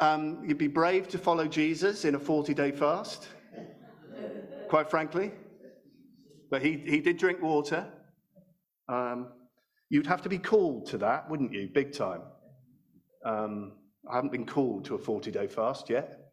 [0.00, 3.28] Um, you'd be brave to follow Jesus in a 40 day fast,
[4.68, 5.30] quite frankly.
[6.50, 7.86] But he, he did drink water.
[8.88, 9.28] Um,
[9.88, 11.68] you'd have to be called to that, wouldn't you?
[11.72, 12.22] Big time.
[13.24, 13.74] Um,
[14.10, 16.23] I haven't been called to a 40 day fast yet.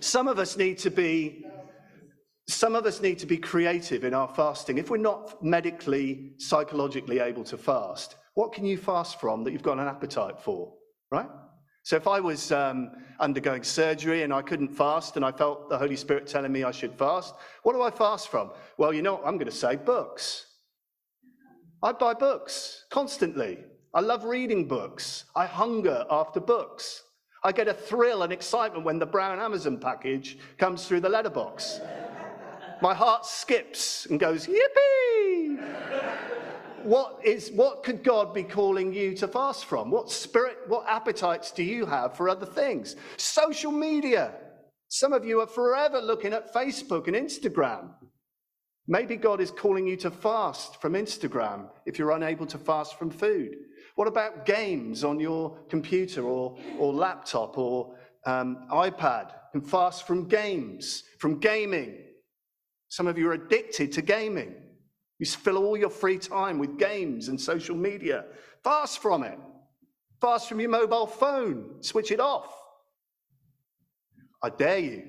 [0.00, 1.44] Some of us need to be
[2.48, 4.76] some of us need to be creative in our fasting.
[4.78, 9.62] If we're not medically, psychologically able to fast, what can you fast from that you've
[9.62, 10.72] got an appetite for,
[11.12, 11.28] right?
[11.84, 12.90] So if I was um,
[13.20, 16.72] undergoing surgery and I couldn't fast and I felt the Holy Spirit telling me I
[16.72, 18.50] should fast, what do I fast from?
[18.78, 19.76] Well, you know I'm going to say?
[19.76, 20.46] Books.
[21.82, 23.58] I buy books constantly.
[23.92, 25.24] I love reading books.
[25.34, 27.02] I hunger after books.
[27.42, 31.80] I get a thrill and excitement when the brown Amazon package comes through the letterbox.
[32.82, 35.60] My heart skips and goes, yippee!
[36.82, 39.90] what is what could God be calling you to fast from?
[39.90, 42.96] What spirit, what appetites do you have for other things?
[43.16, 44.34] Social media.
[44.88, 47.90] Some of you are forever looking at Facebook and Instagram.
[48.86, 53.10] Maybe God is calling you to fast from Instagram if you're unable to fast from
[53.10, 53.56] food.
[54.00, 57.94] What about games on your computer or, or laptop or
[58.24, 59.26] um, iPad?
[59.52, 61.98] You can fast from games, from gaming.
[62.88, 64.54] Some of you are addicted to gaming.
[65.18, 68.24] You fill all your free time with games and social media.
[68.64, 69.38] Fast from it.
[70.18, 71.82] Fast from your mobile phone.
[71.82, 72.50] Switch it off.
[74.42, 75.02] I dare you.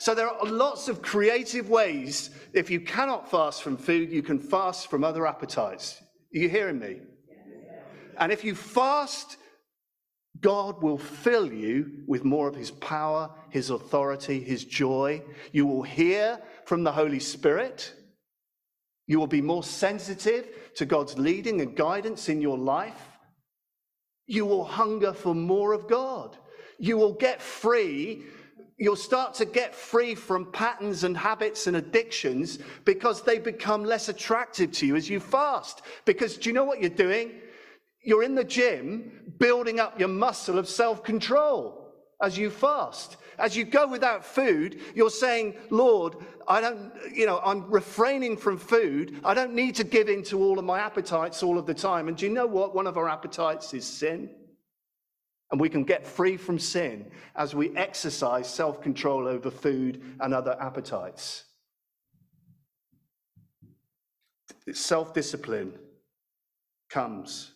[0.00, 2.30] So there are lots of creative ways.
[2.54, 6.00] If you cannot fast from food, you can fast from other appetites.
[6.34, 7.00] Are you hearing me?
[8.16, 9.36] And if you fast,
[10.40, 15.22] God will fill you with more of his power, his authority, his joy.
[15.52, 17.92] You will hear from the Holy Spirit.
[19.06, 23.18] You will be more sensitive to God's leading and guidance in your life.
[24.26, 26.38] You will hunger for more of God.
[26.78, 28.22] You will get free.
[28.82, 34.08] You'll start to get free from patterns and habits and addictions because they become less
[34.08, 35.82] attractive to you as you fast.
[36.06, 37.32] Because do you know what you're doing?
[38.02, 43.18] You're in the gym building up your muscle of self control as you fast.
[43.38, 46.16] As you go without food, you're saying, Lord,
[46.48, 49.20] I don't, you know, I'm refraining from food.
[49.22, 52.08] I don't need to give in to all of my appetites all of the time.
[52.08, 52.74] And do you know what?
[52.74, 54.30] One of our appetites is sin.
[55.50, 60.32] And we can get free from sin as we exercise self control over food and
[60.32, 61.44] other appetites.
[64.72, 65.72] Self discipline
[66.88, 67.52] comes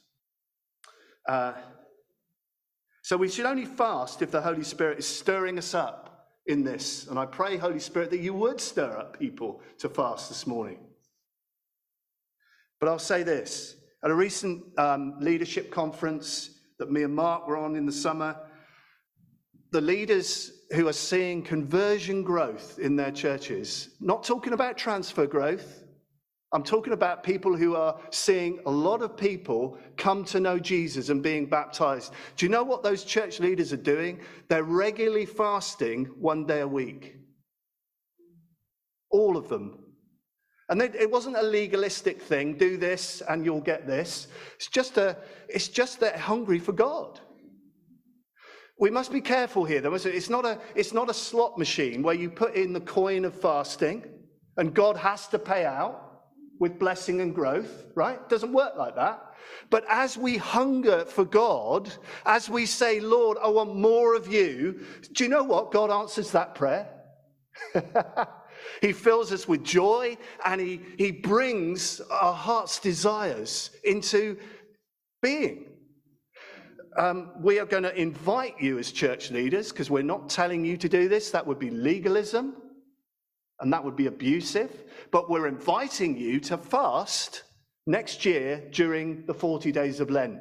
[1.28, 1.52] uh,
[3.02, 7.06] so we should only fast if the Holy Spirit is stirring us up in this.
[7.06, 10.78] And I pray, Holy Spirit, that you would stir up people to fast this morning.
[12.80, 17.56] But I'll say this at a recent um, leadership conference that me and Mark were
[17.56, 18.36] on in the summer,
[19.70, 25.84] the leaders who are seeing conversion growth in their churches, not talking about transfer growth,
[26.54, 31.08] I'm talking about people who are seeing a lot of people come to know Jesus
[31.08, 32.12] and being baptized.
[32.36, 34.20] Do you know what those church leaders are doing?
[34.48, 37.16] They're regularly fasting one day a week.
[39.10, 39.83] All of them.
[40.68, 44.28] And it wasn't a legalistic thing, do this and you'll get this.
[44.56, 45.16] It's just a
[45.48, 47.20] it's just they're hungry for God.
[48.78, 49.80] We must be careful here.
[49.82, 49.94] Though.
[49.94, 53.38] It's not a it's not a slot machine where you put in the coin of
[53.38, 54.04] fasting
[54.56, 56.00] and God has to pay out
[56.60, 58.18] with blessing and growth, right?
[58.18, 59.22] It Doesn't work like that.
[59.68, 61.92] But as we hunger for God,
[62.24, 64.80] as we say, Lord, I want more of you,
[65.12, 65.72] do you know what?
[65.72, 66.88] God answers that prayer.
[68.80, 74.36] he fills us with joy and he, he brings our heart's desires into
[75.22, 75.66] being.
[76.96, 80.76] Um, we are going to invite you as church leaders because we're not telling you
[80.76, 81.30] to do this.
[81.30, 82.54] That would be legalism
[83.60, 84.84] and that would be abusive.
[85.10, 87.42] But we're inviting you to fast
[87.86, 90.38] next year during the 40 days of Lent.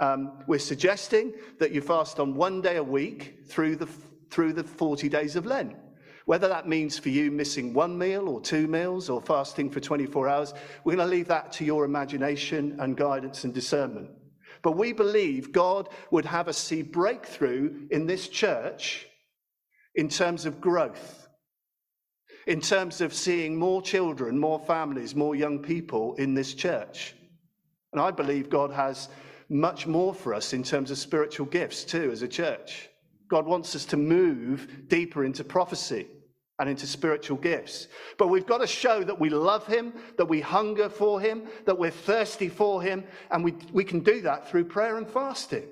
[0.00, 3.86] Um, we're suggesting that you fast on one day a week through the,
[4.30, 5.74] through the 40 days of Lent.
[6.26, 10.28] Whether that means for you missing one meal or two meals or fasting for 24
[10.28, 10.54] hours,
[10.84, 14.10] we're going to leave that to your imagination and guidance and discernment.
[14.62, 19.06] But we believe God would have us see breakthrough in this church
[19.94, 21.26] in terms of growth
[22.46, 27.14] in terms of seeing more children, more families, more young people in this church.
[27.92, 29.08] And I believe God has
[29.48, 32.88] much more for us in terms of spiritual gifts too as a church.
[33.28, 36.06] God wants us to move deeper into prophecy
[36.58, 37.88] and into spiritual gifts.
[38.18, 41.78] But we've got to show that we love Him, that we hunger for Him, that
[41.78, 45.64] we're thirsty for Him, and we, we can do that through prayer and fasting.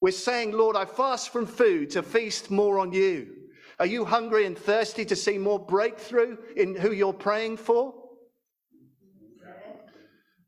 [0.00, 3.36] We're saying, Lord, I fast from food to feast more on you.
[3.78, 7.94] Are you hungry and thirsty to see more breakthrough in who you're praying for?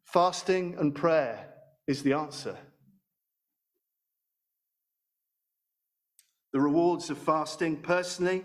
[0.05, 1.49] Fasting and prayer
[1.87, 2.57] is the answer.
[6.53, 8.45] The rewards of fasting, personally,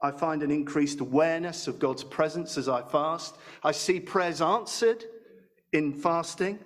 [0.00, 3.36] I find an increased awareness of God's presence as I fast.
[3.64, 5.04] I see prayers answered
[5.72, 6.60] in fasting.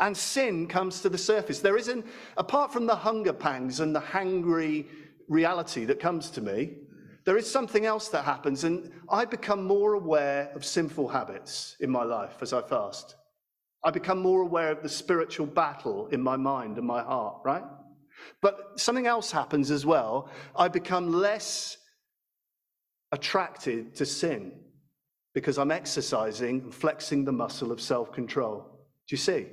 [0.00, 1.60] And sin comes to the surface.
[1.60, 2.04] There isn't,
[2.36, 4.86] apart from the hunger pangs and the hangry
[5.28, 6.76] reality that comes to me,
[7.24, 11.88] there is something else that happens, and I become more aware of sinful habits in
[11.88, 13.14] my life as I fast.
[13.84, 17.62] I become more aware of the spiritual battle in my mind and my heart, right?
[18.40, 20.30] But something else happens as well.
[20.56, 21.76] I become less
[23.12, 24.52] attracted to sin
[25.34, 28.66] because I'm exercising and flexing the muscle of self control.
[29.08, 29.46] Do you see?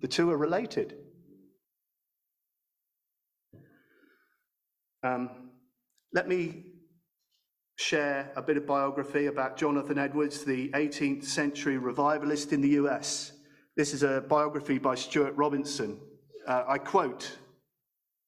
[0.00, 0.96] The two are related.
[5.02, 5.50] Um,
[6.12, 6.64] let me
[7.76, 13.32] share a bit of biography about Jonathan Edwards, the 18th century revivalist in the US.
[13.76, 15.98] This is a biography by Stuart Robinson.
[16.46, 17.36] Uh, I quote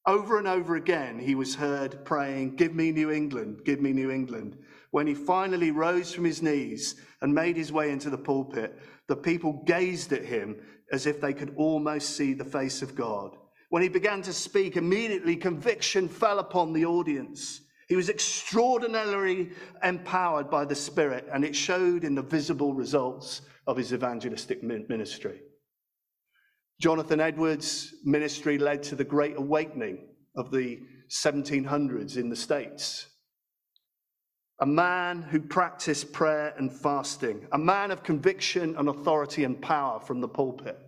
[0.06, 4.10] Over and over again, he was heard praying, Give me New England, give me New
[4.10, 4.58] England.
[4.96, 8.78] When he finally rose from his knees and made his way into the pulpit,
[9.08, 10.56] the people gazed at him
[10.90, 13.36] as if they could almost see the face of God.
[13.68, 17.60] When he began to speak, immediately conviction fell upon the audience.
[17.90, 19.50] He was extraordinarily
[19.84, 25.42] empowered by the Spirit, and it showed in the visible results of his evangelistic ministry.
[26.80, 30.80] Jonathan Edwards' ministry led to the Great Awakening of the
[31.10, 33.08] 1700s in the States.
[34.60, 40.00] A man who practiced prayer and fasting, a man of conviction and authority and power
[40.00, 40.78] from the pulpit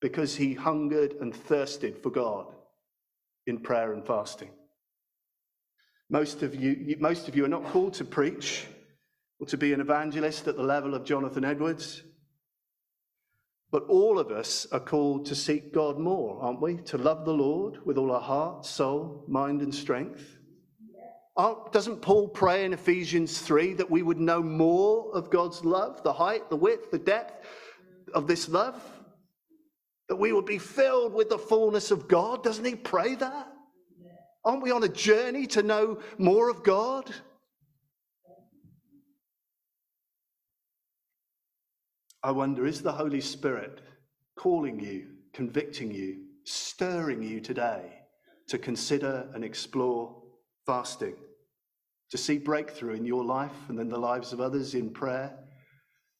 [0.00, 2.54] because he hungered and thirsted for God
[3.46, 4.50] in prayer and fasting.
[6.10, 8.66] Most of you, most of you are not called to preach
[9.40, 12.02] or to be an evangelist at the level of Jonathan Edwards.
[13.70, 16.76] But all of us are called to seek God more, aren't we?
[16.76, 20.33] To love the Lord with all our heart, soul, mind, and strength.
[21.36, 26.02] Aren't, doesn't Paul pray in Ephesians 3 that we would know more of God's love,
[26.02, 27.44] the height, the width, the depth
[28.14, 28.80] of this love?
[30.08, 32.44] That we would be filled with the fullness of God?
[32.44, 33.48] Doesn't he pray that?
[34.44, 37.12] Aren't we on a journey to know more of God?
[42.22, 43.80] I wonder is the Holy Spirit
[44.36, 48.00] calling you, convicting you, stirring you today
[48.48, 50.23] to consider and explore
[50.66, 51.14] fasting,
[52.10, 55.36] to see breakthrough in your life and then the lives of others in prayer,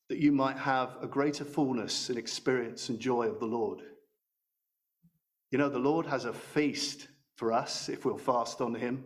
[0.08, 3.80] that you might have a greater fullness and experience and joy of the Lord?
[5.50, 9.04] You know, the Lord has a feast for us if we'll fast on Him.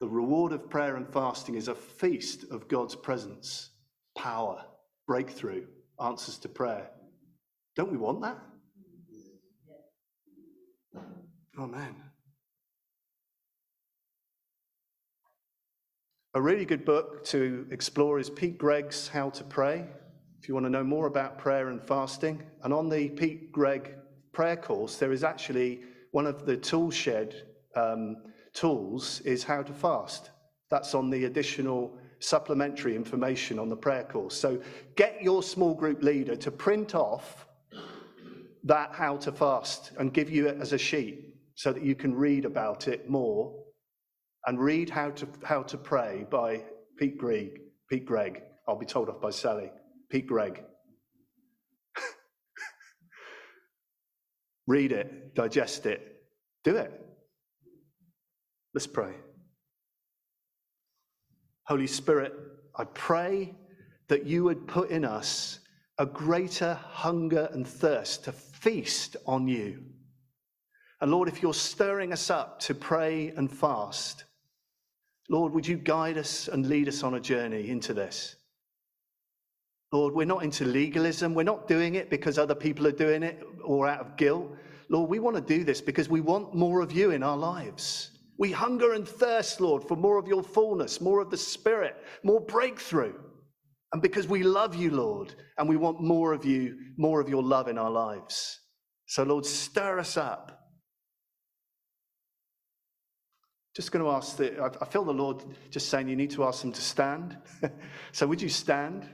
[0.00, 3.70] The reward of prayer and fasting is a feast of God's presence,
[4.16, 4.62] power,
[5.06, 5.66] breakthrough,
[5.98, 6.90] answers to prayer.
[7.74, 8.38] Don't we want that?
[11.58, 12.05] Amen.
[16.36, 19.86] A really good book to explore is Pete Greig's How to Pray.
[20.38, 23.94] If you want to know more about prayer and fasting, and on the Pete Greig
[24.34, 25.80] prayer course, there is actually
[26.10, 27.34] one of the tool shed
[27.74, 28.18] um,
[28.52, 30.28] tools is how to fast.
[30.68, 34.38] That's on the additional supplementary information on the prayer course.
[34.38, 34.60] So
[34.94, 37.46] get your small group leader to print off
[38.64, 42.14] that how to fast and give you it as a sheet so that you can
[42.14, 43.54] read about it more
[44.46, 46.62] and read how to how to pray by
[46.98, 47.60] Pete Greig.
[47.90, 48.42] Pete Greig.
[48.68, 49.70] I'll be told off by Sally.
[50.10, 50.62] Pete Greig.
[54.66, 56.22] read it, digest it,
[56.64, 56.92] do it.
[58.74, 59.14] Let's pray.
[61.64, 62.34] Holy Spirit,
[62.76, 63.54] I pray
[64.08, 65.60] that you would put in us
[65.98, 69.82] a greater hunger and thirst to feast on you.
[71.00, 74.24] And Lord, if you're stirring us up to pray and fast,
[75.28, 78.36] Lord, would you guide us and lead us on a journey into this?
[79.92, 81.34] Lord, we're not into legalism.
[81.34, 84.50] We're not doing it because other people are doing it or out of guilt.
[84.88, 88.10] Lord, we want to do this because we want more of you in our lives.
[88.38, 92.40] We hunger and thirst, Lord, for more of your fullness, more of the Spirit, more
[92.40, 93.14] breakthrough.
[93.92, 97.42] And because we love you, Lord, and we want more of you, more of your
[97.42, 98.60] love in our lives.
[99.06, 100.65] So, Lord, stir us up.
[103.76, 106.62] Just going to ask that, I feel the Lord just saying you need to ask
[106.62, 107.36] them to stand.
[108.12, 109.06] so, would you stand?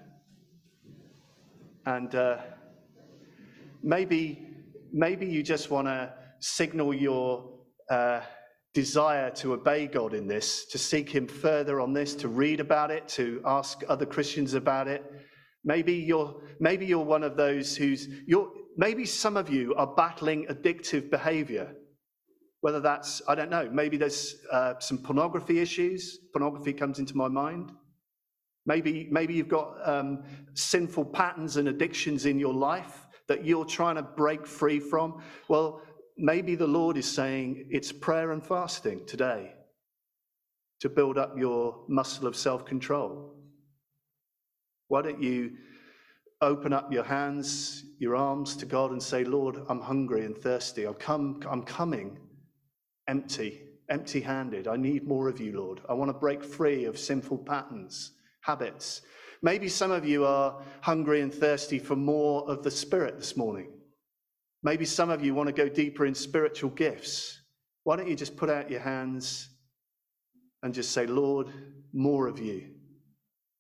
[1.84, 2.38] And uh,
[3.82, 4.52] maybe
[4.92, 7.50] maybe you just want to signal your
[7.90, 8.20] uh,
[8.74, 12.90] desire to obey God in this, to seek Him further on this, to read about
[12.90, 15.04] it, to ask other Christians about it.
[15.64, 20.46] Maybe you're, maybe you're one of those who's, you're, maybe some of you are battling
[20.46, 21.74] addictive behavior.
[22.62, 26.18] Whether that's, I don't know, maybe there's uh, some pornography issues.
[26.32, 27.72] Pornography comes into my mind.
[28.66, 30.22] Maybe, maybe you've got um,
[30.54, 35.22] sinful patterns and addictions in your life that you're trying to break free from?
[35.48, 35.82] Well,
[36.16, 39.54] maybe the Lord is saying it's prayer and fasting today
[40.80, 43.34] to build up your muscle of self control.
[44.86, 45.52] Why don't you
[46.40, 50.86] open up your hands, your arms to God and say, Lord, I'm hungry and thirsty.
[50.86, 52.18] I've come, I'm coming
[53.12, 53.60] empty,
[53.90, 54.66] empty handed.
[54.66, 55.82] I need more of you, Lord.
[55.86, 59.02] I want to break free of sinful patterns, habits.
[59.42, 63.70] Maybe some of you are hungry and thirsty for more of the Spirit this morning.
[64.62, 67.38] Maybe some of you want to go deeper in spiritual gifts.
[67.84, 69.46] Why don't you just put out your hands
[70.62, 71.48] and just say, Lord,
[71.92, 72.70] more of you?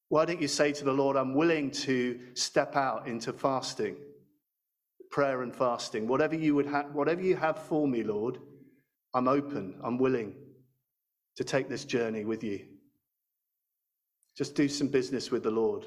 [0.08, 3.96] Why don't you say to the Lord, I'm willing to step out into fasting,
[5.10, 8.38] prayer and fasting, whatever you would have, whatever you have for me, Lord,
[9.14, 10.34] I'm open, I'm willing
[11.36, 12.60] to take this journey with you.
[14.36, 15.86] Just do some business with the Lord.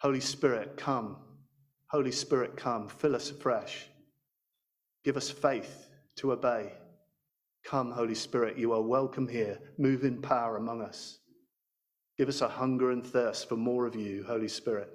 [0.00, 1.16] Holy Spirit, come.
[1.88, 2.88] Holy Spirit, come.
[2.88, 3.86] Fill us afresh.
[5.04, 6.72] Give us faith to obey.
[7.64, 9.58] Come, Holy Spirit, you are welcome here.
[9.78, 11.18] Move in power among us.
[12.16, 14.90] Give us a hunger and thirst for more of you, Holy Spirit.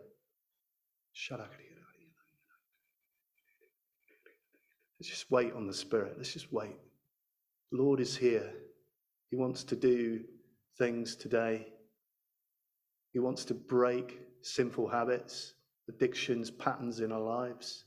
[4.99, 6.13] Let's just wait on the Spirit.
[6.17, 6.75] Let's just wait.
[7.71, 8.51] The Lord is here.
[9.29, 10.21] He wants to do
[10.77, 11.67] things today.
[13.13, 15.53] He wants to break sinful habits,
[15.87, 17.85] addictions, patterns in our lives.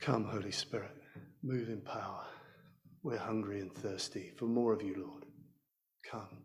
[0.00, 0.94] Come, Holy Spirit,
[1.42, 2.26] move in power.
[3.02, 5.24] We're hungry and thirsty for more of you, Lord.
[6.10, 6.44] Come.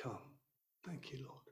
[0.00, 0.18] Come.
[0.86, 1.47] Thank you, Lord.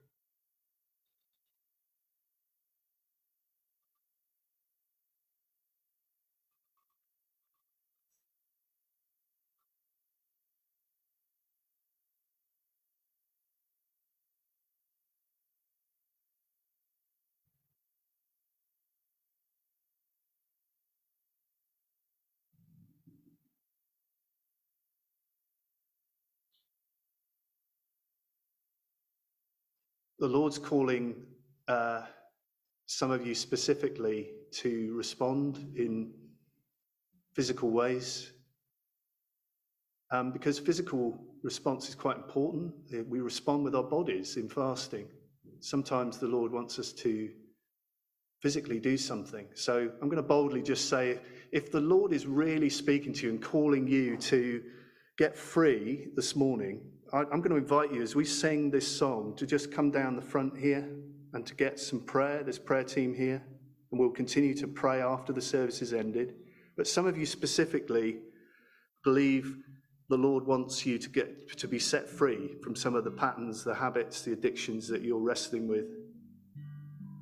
[30.27, 31.15] The Lord's calling
[31.69, 32.03] uh,
[32.87, 36.11] some of you specifically to respond in
[37.33, 38.33] physical ways.
[40.11, 42.75] Um, because physical response is quite important.
[43.09, 45.07] We respond with our bodies in fasting.
[45.61, 47.29] Sometimes the Lord wants us to
[48.43, 49.47] physically do something.
[49.55, 51.21] So I'm going to boldly just say
[51.53, 54.61] if the Lord is really speaking to you and calling you to
[55.19, 56.81] get free this morning,
[57.13, 60.17] I, am going to invite you as we sing this song to just come down
[60.17, 60.89] the front here
[61.35, 62.43] and to get some prayer.
[62.43, 63.43] There's prayer team here,
[63.91, 66.35] and we'll continue to pray after the service is ended.
[66.77, 68.19] But some of you specifically
[69.05, 69.57] believe
[70.09, 73.63] the Lord wants you to get to be set free from some of the patterns,
[73.63, 75.87] the habits, the addictions that you're wrestling with.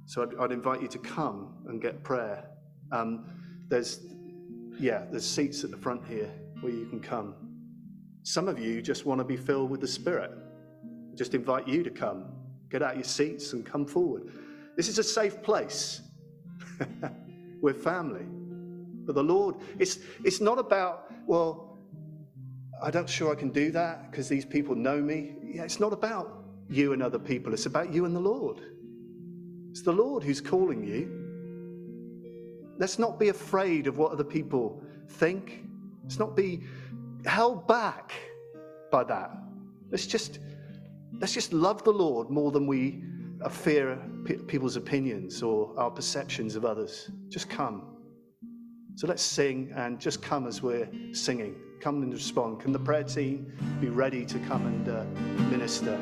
[0.06, 2.44] So I'd, I'd invite you to come and get prayer.
[2.90, 3.26] Um,
[3.68, 4.00] there's,
[4.78, 6.30] yeah, there's seats at the front here
[6.60, 7.43] where you can come.
[8.24, 10.32] Some of you just want to be filled with the Spirit.
[11.14, 12.24] Just invite you to come.
[12.70, 14.32] Get out your seats and come forward.
[14.76, 16.00] This is a safe place.
[17.60, 18.24] We're family.
[19.04, 21.78] But the Lord, it's, it's not about, well,
[22.82, 25.34] I'm not sure I can do that because these people know me.
[25.44, 28.62] Yeah, it's not about you and other people, it's about you and the Lord.
[29.70, 31.20] It's the Lord who's calling you.
[32.78, 35.62] Let's not be afraid of what other people think.
[36.02, 36.62] Let's not be
[37.26, 38.12] held back
[38.90, 39.30] by that.
[39.90, 40.38] Let's just
[41.20, 43.02] let's just love the Lord more than we
[43.50, 43.98] fear
[44.46, 47.10] people's opinions or our perceptions of others.
[47.28, 47.96] Just come.
[48.96, 51.56] So let's sing and just come as we're singing.
[51.80, 52.60] Come and respond.
[52.60, 55.04] Can the prayer team be ready to come and uh,
[55.50, 55.98] minister?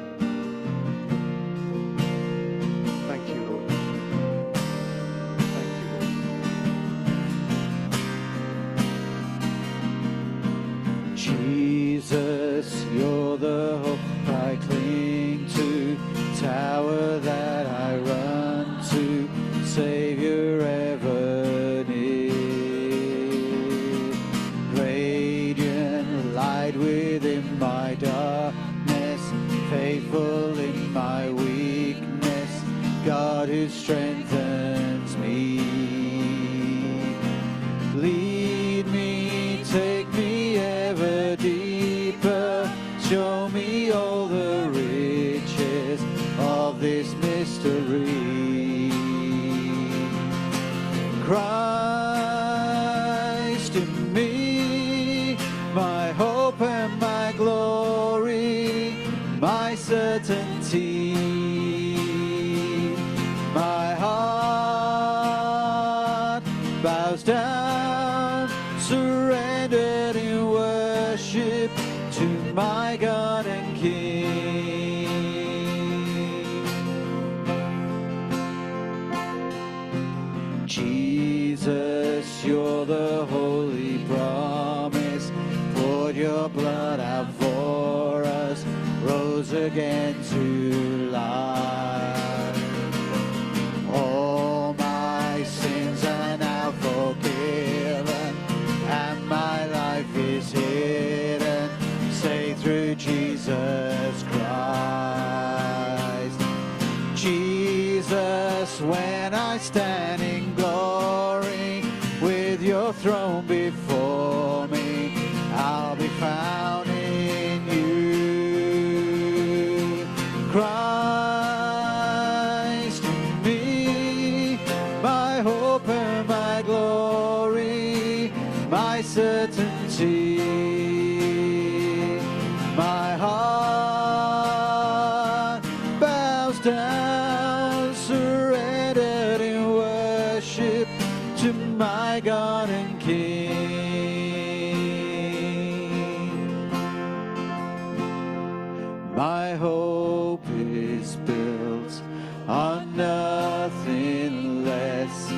[152.53, 155.29] On nothing less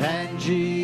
[0.00, 0.75] than Jesus'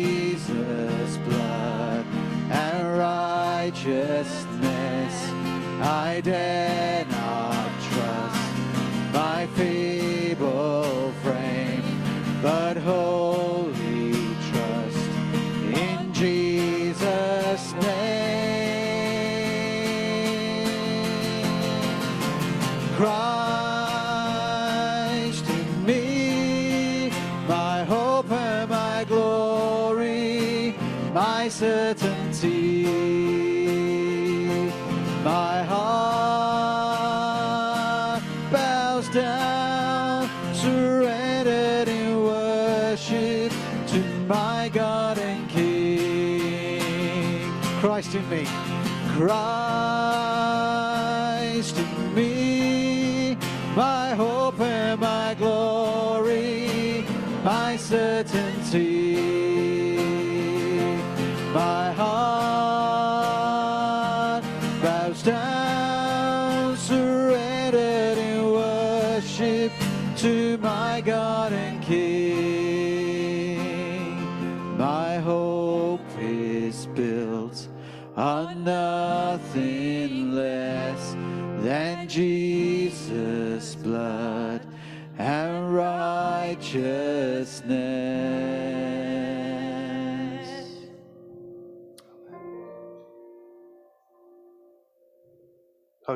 [49.23, 49.52] Christ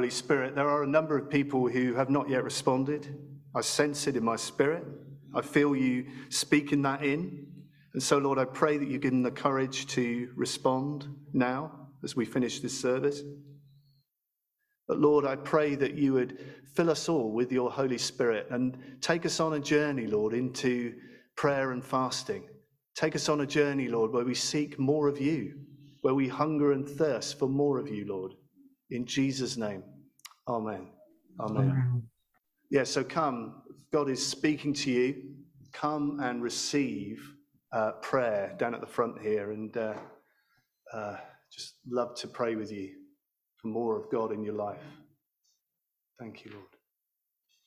[0.07, 3.13] Holy Spirit, there are a number of people who have not yet responded.
[3.53, 4.85] I sense it in my spirit.
[5.35, 7.45] I feel you speaking that in.
[7.93, 12.15] And so, Lord, I pray that you give them the courage to respond now as
[12.15, 13.21] we finish this service.
[14.87, 16.39] But Lord, I pray that you would
[16.73, 20.93] fill us all with your Holy Spirit and take us on a journey, Lord, into
[21.35, 22.47] prayer and fasting.
[22.95, 25.55] Take us on a journey, Lord, where we seek more of you,
[25.99, 28.31] where we hunger and thirst for more of you, Lord.
[28.89, 29.83] In Jesus' name,
[30.47, 30.87] amen.
[31.39, 32.03] Amen.
[32.69, 33.61] Yeah, so come.
[33.91, 35.23] God is speaking to you.
[35.71, 37.33] Come and receive
[37.71, 39.51] uh, prayer down at the front here.
[39.51, 39.93] And uh,
[40.93, 41.17] uh,
[41.51, 42.91] just love to pray with you
[43.57, 44.83] for more of God in your life.
[46.19, 46.76] Thank you, Lord.